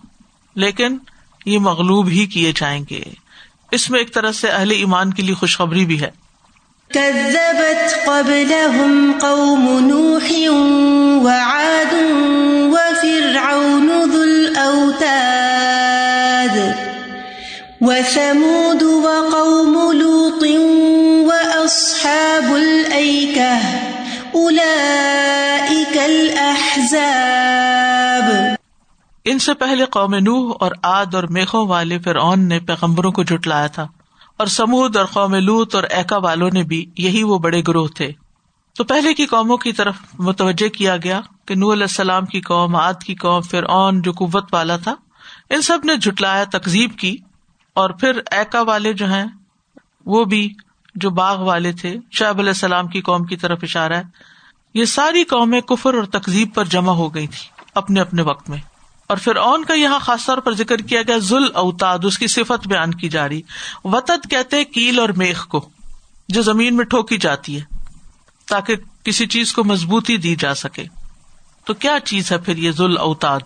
لیکن 0.55 0.99
یہ 1.47 1.59
مغلوب 1.59 2.09
ہی 2.09 2.27
کیے 2.27 2.53
جائیں 2.57 2.85
گے۔ 2.91 3.03
اس 3.71 3.91
میں 3.91 3.99
ایک 3.99 4.15
طرح 4.15 4.33
سے 4.33 4.49
اہل 4.49 4.71
ایمان 4.71 5.13
کے 5.13 5.23
لیے 5.23 5.35
خوشخبری 5.35 5.87
بھی 5.87 6.01
ہے۔ 6.01 6.11
كذبت 6.93 7.99
قبلهم 8.07 9.21
قوم 9.21 9.89
نوح 9.89 10.33
وعاد 11.25 11.95
وفرعون 12.73 14.13
ذو 14.13 14.23
الأوتاد 14.23 16.75
وثمود 17.81 18.83
وقوم 18.83 19.93
لوط 19.93 20.45
وأصحاب 21.29 22.57
الأيكة 22.57 23.61
أولئك 24.35 25.99
الأحزاب 25.99 28.57
ان 29.25 29.39
سے 29.39 29.55
پہلے 29.55 29.85
قوم 29.85 30.15
نوح 30.15 30.57
اور 30.61 30.73
آد 30.83 31.15
اور 31.15 31.23
میخوں 31.23 31.67
والے 31.67 31.99
فرعون 31.99 32.49
نے 32.49 32.61
پیغمبروں 32.61 33.13
کو 33.13 33.23
جٹلایا 33.23 33.67
تھا۔ 33.67 33.87
اور 34.39 34.47
سمود 34.47 34.97
اور 34.97 35.07
قوم 35.07 35.35
لوت 35.35 35.75
اور 35.75 35.83
ایکا 35.83 36.17
والوں 36.17 36.51
نے 36.53 36.63
بھی 36.63 36.91
یہی 36.97 37.23
وہ 37.23 37.39
بڑے 37.39 37.63
گروہ 37.69 37.89
تھے۔ 37.89 38.13
تو 38.77 38.85
پہلے 38.85 39.15
کی 39.15 39.27
قوموں 39.27 39.57
کی 39.57 39.73
طرف 39.73 39.95
متوجہ 40.19 40.69
کیا 40.69 40.97
گیا 40.97 41.21
کہ 41.47 41.55
نور 41.55 41.73
علیہ 41.73 41.83
السلام 41.83 42.27
کی 42.27 42.41
قوم 42.41 42.77
آد 42.77 42.95
کی 42.95 43.15
قوم، 43.15 43.41
فرعون 43.41 44.03
جو 44.03 44.13
قوت 44.13 44.55
والا 44.55 44.77
تھا، 44.77 44.95
ان 45.51 45.63
سب 45.63 45.79
نے 45.85 45.97
جٹلایا 45.97 46.45
تقزیب 46.45 46.99
کی 46.99 47.17
اور 47.75 47.91
پھر 47.91 48.21
ایکا 48.31 48.63
والے 48.63 48.93
جو 48.93 49.07
ہیں، 49.07 49.25
وہ 50.07 50.25
بھی 50.25 50.55
جو 50.95 51.11
باغ 51.11 51.39
والے 51.39 51.73
تھے 51.73 51.97
شعیب 52.11 52.39
علیہ 52.39 52.49
السلام 52.49 52.89
کی 52.89 53.01
قوم 53.01 53.25
کی 53.25 53.37
طرف 53.37 53.59
اشارہ 53.63 53.93
ہے۔ 53.93 54.03
یہ 54.75 54.85
ساری 54.85 55.25
قومیں 55.25 55.61
کفر 55.61 55.95
اور 55.95 56.05
تقزیب 56.05 56.55
پر 56.55 56.65
جمع 56.65 56.93
ہو 56.93 57.15
گئی 57.15 57.27
تھی 57.27 57.49
اپنے 57.75 58.01
اپنے 58.01 58.23
وقت 58.23 58.51
میں۔ 58.51 58.59
اور 59.09 59.17
پھر 59.17 59.37
اون 59.37 59.65
کا 59.65 59.75
یہاں 59.75 59.99
خاص 59.99 60.27
طور 60.27 60.39
پر 60.39 60.53
ذکر 60.53 60.77
کیا 60.77 61.03
گیا 61.03 61.19
ذل 61.19 61.45
اوتاد، 61.55 61.99
اس 62.03 62.19
کی 62.19 62.27
صفت 62.27 62.69
بیان 62.69 62.95
کی 62.95 63.09
جا 63.09 63.29
رہی۔ 63.29 63.43
وطد 63.85 64.31
کہتے 64.31 64.65
کیل 64.65 64.99
اور 64.99 65.09
میخ 65.09 65.47
کو، 65.47 65.69
جو 66.29 66.43
زمین 66.43 66.77
میں 66.77 66.85
ٹھوکی 66.85 67.19
جاتی 67.19 67.61
ہے، 67.61 67.77
تاکہ 68.49 68.77
کسی 69.05 69.27
چیز 69.27 69.53
کو 69.53 69.65
مضبوطی 69.65 70.17
دی 70.17 70.37
جا 70.37 70.55
سکے۔ 70.55 70.85
تو 71.65 71.75
کیا 71.75 71.99
چیز 72.05 72.33
ہے 72.33 72.39
پھر 72.39 72.57
یہ 72.57 72.71
ذل 72.71 72.99
اوتاد؟ 72.99 73.41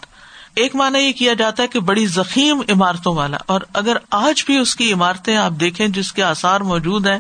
ایک 0.55 0.77
مانا 0.77 0.99
یہ 0.99 1.13
کیا 1.13 1.35
جاتا 1.35 1.63
ہے 1.63 1.69
کہ 1.69 1.81
بڑی 1.81 2.07
زخیم 2.07 2.63
عمارتوں 2.69 3.15
والا۔ 3.15 3.37
اور 3.47 3.61
اگر 3.73 3.97
آج 4.11 4.45
بھی 4.47 4.57
اس 4.57 4.77
کی 4.77 4.93
عمارتیں 4.93 5.37
آپ 5.37 5.53
دیکھیں 5.61 5.89
جس 5.89 6.13
کے 6.13 6.23
آسار 6.23 6.61
موجود 6.61 7.07
ہیں، 7.07 7.19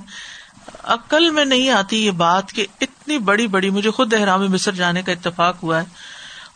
عقل 0.85 1.31
میں 1.31 1.45
نہیں 1.45 1.71
آتی 1.71 2.07
یہ 2.07 2.11
بات 2.11 2.53
کہ 2.53 2.67
اتنی 2.81 3.19
بڑی 3.19 3.47
بڑی، 3.47 3.71
مجھے 3.71 3.91
خود 3.91 4.15
احرام 4.15 4.53
مصر 4.53 4.73
جانے 4.73 5.03
کا 5.03 5.13
اتفاق 5.13 5.63
ہوا 5.63 5.81
ہے 5.81 5.85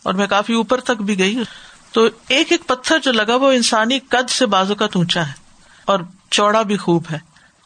اور 0.03 0.13
میں 0.13 0.27
کافی 0.27 0.53
اوپر 0.53 0.79
تک 0.79 1.01
بھی 1.01 1.19
گئی۔ 1.19 1.35
تو 1.91 2.07
ایک 2.27 2.51
ایک 2.51 2.67
پتھر 2.67 2.99
جو 2.99 3.11
لگا 3.11 3.35
وہ 3.35 3.51
انسانی 3.51 3.99
قد 3.99 4.29
سے 4.29 4.45
بازو 4.45 4.75
کا 4.75 4.87
اونچا 4.93 5.27
ہے 5.27 5.33
اور 5.85 5.99
چوڑا 6.31 6.61
بھی 6.61 6.77
خوب 6.77 7.03
ہے۔ 7.11 7.17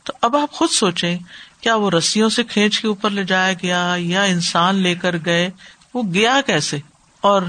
تو 0.03 0.13
اب 0.21 0.35
آپ 0.35 0.51
خود 0.51 0.69
سوچیں، 0.69 1.17
کیا 1.61 1.75
وہ 1.75 1.89
رسیوں 1.89 2.29
سے 2.29 2.43
کھینچ 2.43 2.79
کے 2.79 2.87
اوپر 2.87 3.09
لے 3.09 3.23
جایا 3.23 3.53
گیا 3.53 3.95
یا 3.97 4.23
انسان 4.23 4.75
لے 4.75 4.95
کر 4.95 5.15
گئے؟ 5.25 5.49
وہ 5.93 6.03
گیا 6.13 6.41
کیسے؟ 6.45 6.77
اور 7.21 7.41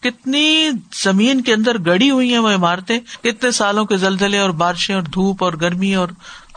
کتنی 0.00 0.70
زمین 0.94 1.40
کے 1.40 1.54
اندر 1.54 1.78
گڑی 1.78 2.10
ہوئی 2.10 2.32
ہیں 2.32 2.38
وہ 2.38 2.50
عمارتیں؟ 2.50 3.00
کتنے 3.22 3.50
سالوں 3.50 3.84
کے 3.84 3.96
زلزلے 3.96 4.38
اور 4.38 4.50
بارشیں 4.50 4.94
اور 4.94 5.02
دھوپ 5.02 5.44
اور 5.44 5.52
گرمی 5.52 5.94
اور 5.94 6.08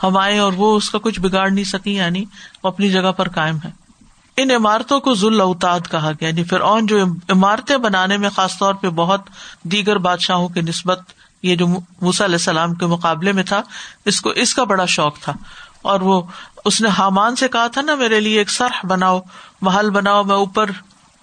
ہوائیں 0.02 0.38
اور 0.38 0.52
وہ 0.52 0.76
اس 0.76 0.90
کا 0.90 0.98
کچھ 0.98 1.20
بگاڑ 1.20 1.50
نہیں 1.50 1.64
سکی 1.64 1.94
یعنی 1.94 2.24
وہ 2.62 2.68
اپنی 2.68 2.90
جگہ 2.90 3.12
پر 3.12 3.28
کائم 3.28 3.56
ہے 3.64 3.83
ان 4.36 4.50
عمارتوں 4.50 5.00
کو 5.00 5.14
ذل 5.14 5.40
اوتاد 5.40 5.80
کہا 5.90 6.10
گیا 6.12 6.28
یعنی 6.28 6.44
پھر 6.44 6.60
اون 6.60 6.86
جو 6.86 7.04
عمارتیں 7.28 7.76
بنانے 7.76 8.16
میں 8.16 8.30
خاص 8.30 8.58
طور 8.58 8.74
پہ 8.74 8.88
بہت 8.88 9.20
دیگر 9.62 9.98
بادشاہوں 9.98 10.48
کی 10.48 10.60
نسبت 10.60 11.00
یہ 11.42 11.56
جو 11.56 11.66
موسا 12.00 12.24
علیہ 12.24 12.34
السلام 12.34 12.74
کے 12.74 12.86
مقابلے 12.86 13.32
میں 13.32 13.42
تھا، 13.42 13.62
اس 14.04 14.20
کو 14.20 14.30
اس 14.30 14.54
کا 14.54 14.64
بڑا 14.64 14.84
شوق 14.84 15.18
تھا۔ 15.18 15.32
اور 15.82 16.00
وہ 16.00 16.22
اس 16.64 16.80
نے 16.80 16.88
حامان 16.88 17.36
سے 17.36 17.48
کہا 17.48 17.66
تھا 17.66 17.80
نا، 17.80 17.94
میرے 17.94 18.20
لیے 18.20 18.38
ایک 18.38 18.50
سرح 18.50 18.86
بناؤ، 18.86 19.20
محل 19.60 19.90
بناؤ، 19.90 20.22
میں 20.22 20.34
اوپر 20.34 20.70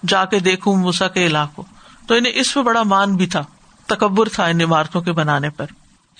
جا 0.08 0.24
کے 0.24 0.38
دیکھوں 0.38 0.76
موسا 0.76 1.08
کے 1.08 1.26
علاقوں۔ 1.26 1.64
تو 2.06 2.14
انہیں 2.14 2.32
اس 2.36 2.54
پہ 2.54 2.62
بڑا 2.62 2.82
مان 2.82 3.16
بھی 3.16 3.26
تھا، 3.26 3.42
تکبر 3.86 4.28
تھا 4.28 4.46
ان 4.46 4.60
عمارتوں 4.60 5.00
کے 5.00 5.12
بنانے 5.12 5.50
پر۔ 5.50 5.66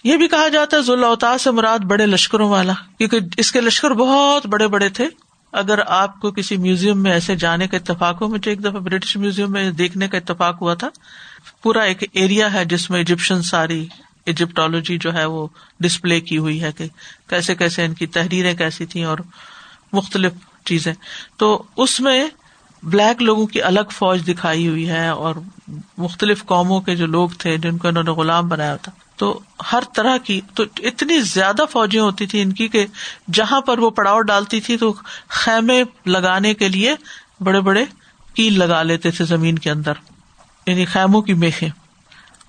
یہ 0.05 0.17
بھی 0.17 0.29
کہا 0.29 0.49
جاتا 0.49 0.77
ہے 0.77 0.83
ذوال 0.83 1.05
اوتا 1.05 1.39
سے 1.39 1.51
مراد 1.51 1.79
بڑے 1.79 2.07
لشکروں 2.07 2.51
والا، 2.51 2.73
کیونکہ 2.99 3.19
اس 3.37 3.53
کے 3.53 3.61
لشکر 3.61 3.91
بہت 3.91 4.47
بڑے 4.47 4.69
بڑے 4.69 4.89
تھے۔ 4.89 5.09
اگر 5.53 5.79
آپ 5.87 6.21
کو 6.21 6.31
کسی 6.31 6.57
میوزیم 6.57 7.03
میں 7.03 7.13
ایسے 7.13 7.37
جانے 7.37 7.69
کا 7.69 7.77
اتفاق 7.77 8.23
ہو 8.23 8.29
مجھے 8.29 8.51
ایک 8.51 8.61
دفعہ 8.61 8.81
برٹش 8.81 9.17
میوزیم 9.17 9.53
میں 9.53 9.71
دیکھنے 9.71 10.09
کا 10.09 10.17
اتفاق 10.17 10.63
ہوا 10.63 10.75
تھا۔ 10.75 10.89
پورا 11.63 11.83
ایک 11.83 12.05
ایریا 12.13 12.53
ہے 12.53 12.65
جس 12.65 12.91
میں 12.91 12.99
ایجپشن 12.99 13.43
ساری 13.43 13.87
ایجپٹالوجی 14.27 14.99
جو 14.99 15.15
ہے 15.15 15.25
وہ 15.25 15.47
ڈسپلے 15.81 16.21
کی 16.21 16.39
ہوئی 16.39 16.63
ہے 16.63 16.73
کہ 16.73 16.85
کیسے 17.27 17.55
کیسے 17.55 17.85
ان 17.85 17.95
کی 17.95 18.07
تحریریں 18.07 18.55
کیسی 18.55 18.87
تھیں 18.87 19.05
اور 19.05 19.19
مختلف 19.93 20.33
چیزیں۔ 20.65 20.95
تو 21.37 21.63
اس 21.77 22.01
میں 22.01 22.27
بلیک 22.83 23.23
لوگوں 23.23 23.47
کی 23.47 23.63
الگ 23.63 23.91
فوج 23.91 24.27
دکھائی 24.29 24.69
ہوئی 24.69 24.89
ہے 24.89 25.09
اور 25.09 25.35
مختلف 25.99 26.45
قوموں 26.45 26.81
کے 26.81 26.97
جو 26.97 27.07
لوگ 27.07 27.29
تھے 27.39 27.57
جن 27.57 27.79
کو 27.79 27.89
انہوں 27.89 28.03
نے 28.03 28.11
غلام 28.11 28.49
بنایا 28.49 28.77
تھا۔ 28.77 28.93
تو 29.23 29.41
ہر 29.73 29.83
طرح 29.93 30.17
کی 30.17 30.41
تو 30.55 30.65
اتنی 30.79 31.21
زیادہ 31.21 31.65
فوجیں 31.71 32.01
ہوتی 32.01 32.27
تھی 32.27 32.43
ان 32.43 32.53
کی 32.53 32.69
کہ 32.69 32.87
جہاں 33.33 33.61
پر 33.61 33.79
وہ 33.79 33.91
پڑاؤ 33.91 34.21
ڈالتی 34.21 34.61
تھی 34.61 34.77
تو 34.77 34.95
خیمے 35.29 35.83
لگانے 36.07 36.55
کے 36.55 36.69
لیے 36.69 36.95
بڑے 37.41 37.61
بڑے 37.61 37.85
کیل 38.35 38.59
لگا 38.59 38.83
لیتے 38.83 39.11
تھے 39.11 39.25
زمین 39.25 39.59
کے 39.59 39.71
اندر 39.71 39.93
یعنی 40.67 40.85
خیموں 40.85 41.23
کی 41.23 41.35
میخیں۔ 41.35 41.69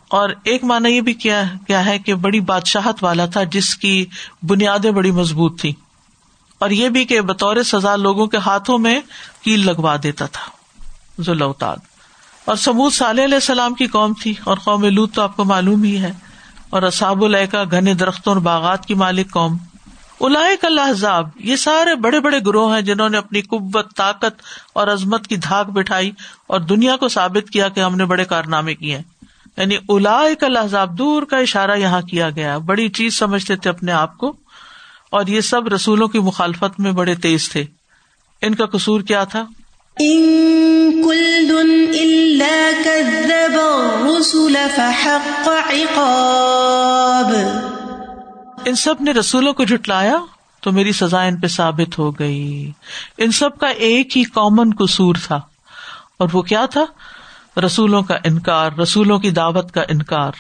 اور 0.07 0.29
ایک 0.43 0.63
مانا 0.63 0.89
یہ 0.89 1.01
بھی 1.01 1.13
کیا 1.13 1.43
کیا 1.67 1.85
ہے 1.85 1.99
کہ 1.99 2.15
بڑی 2.15 2.39
بادشاہت 2.39 3.03
والا 3.03 3.25
تھا 3.25 3.43
جس 3.43 3.75
کی 3.75 4.05
بنیادیں 4.41 4.91
بڑی 4.91 5.11
مضبوط 5.11 5.61
تھی 5.61 5.73
اور 6.59 6.69
یہ 6.69 6.89
بھی 6.89 7.05
کہ 7.05 7.21
بطور 7.21 7.63
سزا 7.63 7.95
لوگوں 7.95 8.27
کے 8.27 8.37
ہاتھوں 8.37 8.77
میں 8.77 8.99
کیل 9.41 9.65
لگوا 9.65 9.95
دیتا 10.03 10.25
تھا 10.25 10.51
ذوالتاد 11.21 11.77
اور 12.45 12.55
سمود 12.55 12.93
صالح 12.93 13.23
علیہ 13.23 13.35
السلام 13.35 13.73
کی 13.73 13.87
قوم 13.87 14.13
تھی، 14.13 14.33
اور 14.43 14.57
قوم 14.57 14.83
لوت 14.83 15.13
تو 15.13 15.21
آپ 15.21 15.35
کو 15.35 15.45
معلوم 15.45 15.83
ہی 15.83 15.97
ہے۔ 16.01 16.11
اور 16.73 16.83
اصاب 16.83 17.23
الحکا 17.23 17.63
گھنے 17.71 17.93
درختوں 17.93 18.33
اور 18.33 18.41
باغات 18.41 18.85
کی 18.85 18.93
مالک 18.93 19.31
قوم۔ 19.31 19.57
الاق 20.19 20.65
الحضاب 20.65 21.29
یہ 21.35 21.55
سارے 21.55 21.95
بڑے 21.95 22.19
بڑے 22.19 22.39
گروہ 22.45 22.75
ہیں 22.75 22.81
جنہوں 22.81 23.09
نے 23.09 23.17
اپنی 23.17 23.41
قوت، 23.41 23.95
طاقت 23.95 24.41
اور 24.73 24.87
عظمت 24.87 25.27
کی 25.27 25.35
دھاک 25.35 25.67
بٹھائی 25.67 26.11
اور 26.47 26.59
دنیا 26.59 26.97
کو 26.97 27.07
ثابت 27.07 27.49
کیا 27.49 27.69
کہ 27.69 27.79
ہم 27.79 27.95
نے 27.95 28.05
بڑے 28.05 28.25
کارنامے 28.25 28.75
کیے 28.75 28.95
ہیں۔ 28.95 29.03
یعنی 29.57 29.77
الاق 29.89 30.43
الحضاب 30.43 30.97
دور 30.97 31.23
کا 31.23 31.37
اشارہ 31.37 31.77
یہاں 31.77 32.01
کیا 32.01 32.29
گیا 32.29 32.57
بڑی 32.57 32.89
چیز 32.89 33.19
سمجھتے 33.19 33.55
تھے 33.55 33.69
اپنے 33.69 33.91
آپ 33.91 34.17
کو۔ 34.17 34.33
اور 35.09 35.27
یہ 35.27 35.41
سب 35.41 35.67
رسولوں 35.67 36.07
کی 36.07 36.19
مخالفت 36.19 36.79
میں 36.79 36.91
بڑے 36.91 37.15
تیز 37.15 37.49
تھے۔ 37.49 37.65
ان 38.41 38.55
کا 38.55 38.65
قصور 38.65 39.01
کیا 39.01 39.23
تھا؟ 39.23 39.45
ان 48.65 48.75
سب 48.75 48.95
نے 48.99 49.11
رسولوں 49.11 49.53
کو 49.53 49.63
جٹلایا 49.63 50.17
تو 50.61 50.71
میری 50.71 50.91
سزا 50.91 51.21
ان 51.21 51.39
پہ 51.39 51.47
ثابت 51.47 51.99
ہو 51.99 52.11
گئی۔ 52.11 52.71
ان 53.17 53.31
سب 53.31 53.57
کا 53.57 53.67
ایک 53.67 54.17
ہی 54.17 54.23
کامن 54.23 54.69
قصور 54.79 55.15
تھا۔ 55.27 55.41
اور 56.17 56.29
وہ 56.33 56.41
کیا 56.41 56.65
تھا؟ 56.65 56.85
رسولوں 57.65 58.03
کا 58.03 58.15
انکار، 58.23 58.71
رسولوں 58.79 59.19
کی 59.19 59.29
دعوت 59.29 59.71
کا 59.71 59.81
انکار۔ 59.81 60.31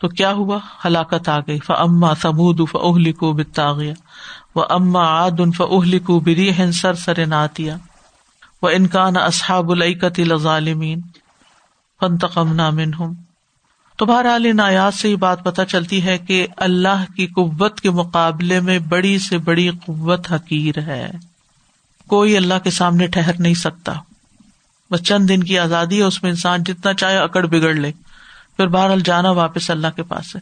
تو 0.00 0.08
کیا 0.08 0.32
ہوا؟ 0.32 0.58
ہلاکت 0.84 1.28
آ 1.28 1.38
گئی۔ 1.38 1.58
فما 1.58 2.14
سمود 2.14 2.60
فہلی 2.70 3.12
کو 3.12 3.32
بتاغیا 3.32 3.94
وہ 4.54 4.64
اما 4.70 5.04
آد 5.04 5.30
ان 5.38 5.52
فہلی 5.52 5.98
کو 5.98 6.20
بری 6.20 6.50
ہن 6.50 6.72
سر 6.72 6.94
سر 6.94 7.26
ناتیا 7.26 7.76
وہ 8.62 8.70
انکان 8.70 9.16
اصحاب 9.16 9.70
العقت 9.70 10.20
ظالمین 10.36 11.00
فنتقم 12.00 12.52
نامن 12.52 12.94
ہوں 12.94 13.14
تو 13.96 14.06
بہرحال 14.06 14.46
ان 14.46 14.60
آیات 14.60 14.94
سے 14.94 15.10
یہ 15.10 15.16
بات 15.16 15.44
پتہ 15.44 15.62
چلتی 15.62 16.04
ہے 16.04 16.18
کہ 16.18 16.46
اللہ 16.56 17.12
کی 17.16 17.26
قوت 17.26 17.80
کے 17.80 17.90
مقابلے 17.90 18.60
میں 18.60 18.78
بڑی 18.78 19.18
سے 19.18 19.38
بڑی 19.38 19.68
قوت 19.68 20.32
حقیر 20.32 20.78
ہے۔ 20.78 21.10
کوئی 22.06 22.36
اللہ 22.36 22.54
کے 22.64 22.70
سامنے 22.70 23.06
ٹھہر 23.06 23.40
نہیں 23.40 23.54
سکتا۔ 23.54 23.92
بس 24.90 25.02
چند 25.02 25.28
دن 25.28 25.42
کی 25.42 25.58
آزادی 25.58 25.98
ہے، 25.98 26.02
اس 26.02 26.22
میں 26.22 26.30
انسان 26.30 26.62
جتنا 26.62 26.94
چاہے 26.94 27.18
اکڑ 27.18 27.46
بگڑ 27.46 27.74
لے۔ 27.74 27.92
پھر 28.56 28.66
بہرحال 28.66 29.00
جانا 29.00 29.30
واپس 29.30 29.70
اللہ 29.70 29.86
کے 29.96 30.02
پاس 30.02 30.36
ہے۔ 30.36 30.40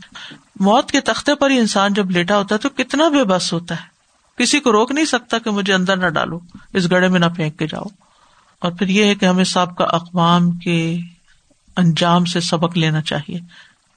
موت 0.60 0.90
کے 0.90 1.00
تختے 1.00 1.34
پر 1.34 1.50
ہی 1.50 1.58
انسان 1.58 1.92
جب 1.92 2.10
لیٹا 2.10 2.38
ہوتا 2.38 2.54
ہے 2.54 2.60
تو 2.60 2.68
کتنا 2.68 3.08
بے 3.08 3.24
بس 3.24 3.52
ہوتا 3.52 3.74
ہے۔ 3.74 4.00
کسی 4.36 4.60
کو 4.60 4.72
روک 4.72 4.92
نہیں 4.92 5.04
سکتا 5.04 5.38
کہ 5.38 5.50
مجھے 5.50 5.74
اندر 5.74 5.96
نہ 5.96 6.06
ڈالو، 6.06 6.40
اس 6.72 6.90
گڑے 6.90 7.08
میں 7.08 7.20
نہ 7.20 7.26
پھینک 7.36 7.58
کے 7.58 7.66
جاؤ۔ 7.66 7.84
اور 8.60 8.72
پھر 8.72 8.88
یہ 8.88 9.04
ہے 9.04 9.14
کہ 9.14 9.26
ہمیں 9.26 9.44
سب 9.44 9.76
کا 9.76 9.84
اقوام 9.84 10.50
کے 10.50 10.98
انجام 11.76 12.24
سے 12.24 12.40
سبق 12.40 12.76
لینا 12.76 13.00
چاہیے 13.00 13.38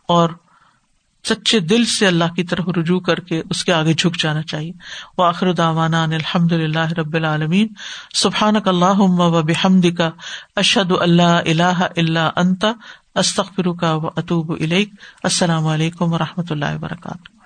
اور 0.08 0.30
سچے 1.24 1.60
دل 1.60 1.86
سے 1.86 2.08
اللہ 2.08 2.34
کی 2.36 2.44
طرف 2.44 2.68
رجوع 2.78 3.00
کر 3.00 3.20
کے 3.20 3.42
اس 3.50 3.64
کے 3.64 3.74
آگے 3.74 3.94
جھک 3.94 4.22
جانا 4.22 4.42
چاہیے۔ 4.42 4.72
وہ 5.18 5.24
آخر 5.24 5.54
داوانا 5.54 6.04
الحمد 6.04 6.52
للہ 6.52 6.94
رب 6.98 7.14
العالمین۔ 7.14 7.68
سبحان 8.16 8.56
اللہ 8.66 9.00
و 9.00 9.42
بحمد 9.42 9.86
کا 9.98 10.10
اشد 10.56 10.92
اللہ 11.00 11.22
اللہ 11.22 11.84
اللہ 11.98 12.30
انتا 12.36 12.72
استخر 13.16 13.74
کا 13.74 13.96
و 13.96 14.08
اطوب 14.08 14.52
السلام 15.24 15.68
علیکم 15.68 16.14
و 16.14 16.18
رحمۃ 16.18 16.44
اللہ 16.50 16.76
وبرکاتہ۔ 16.76 17.43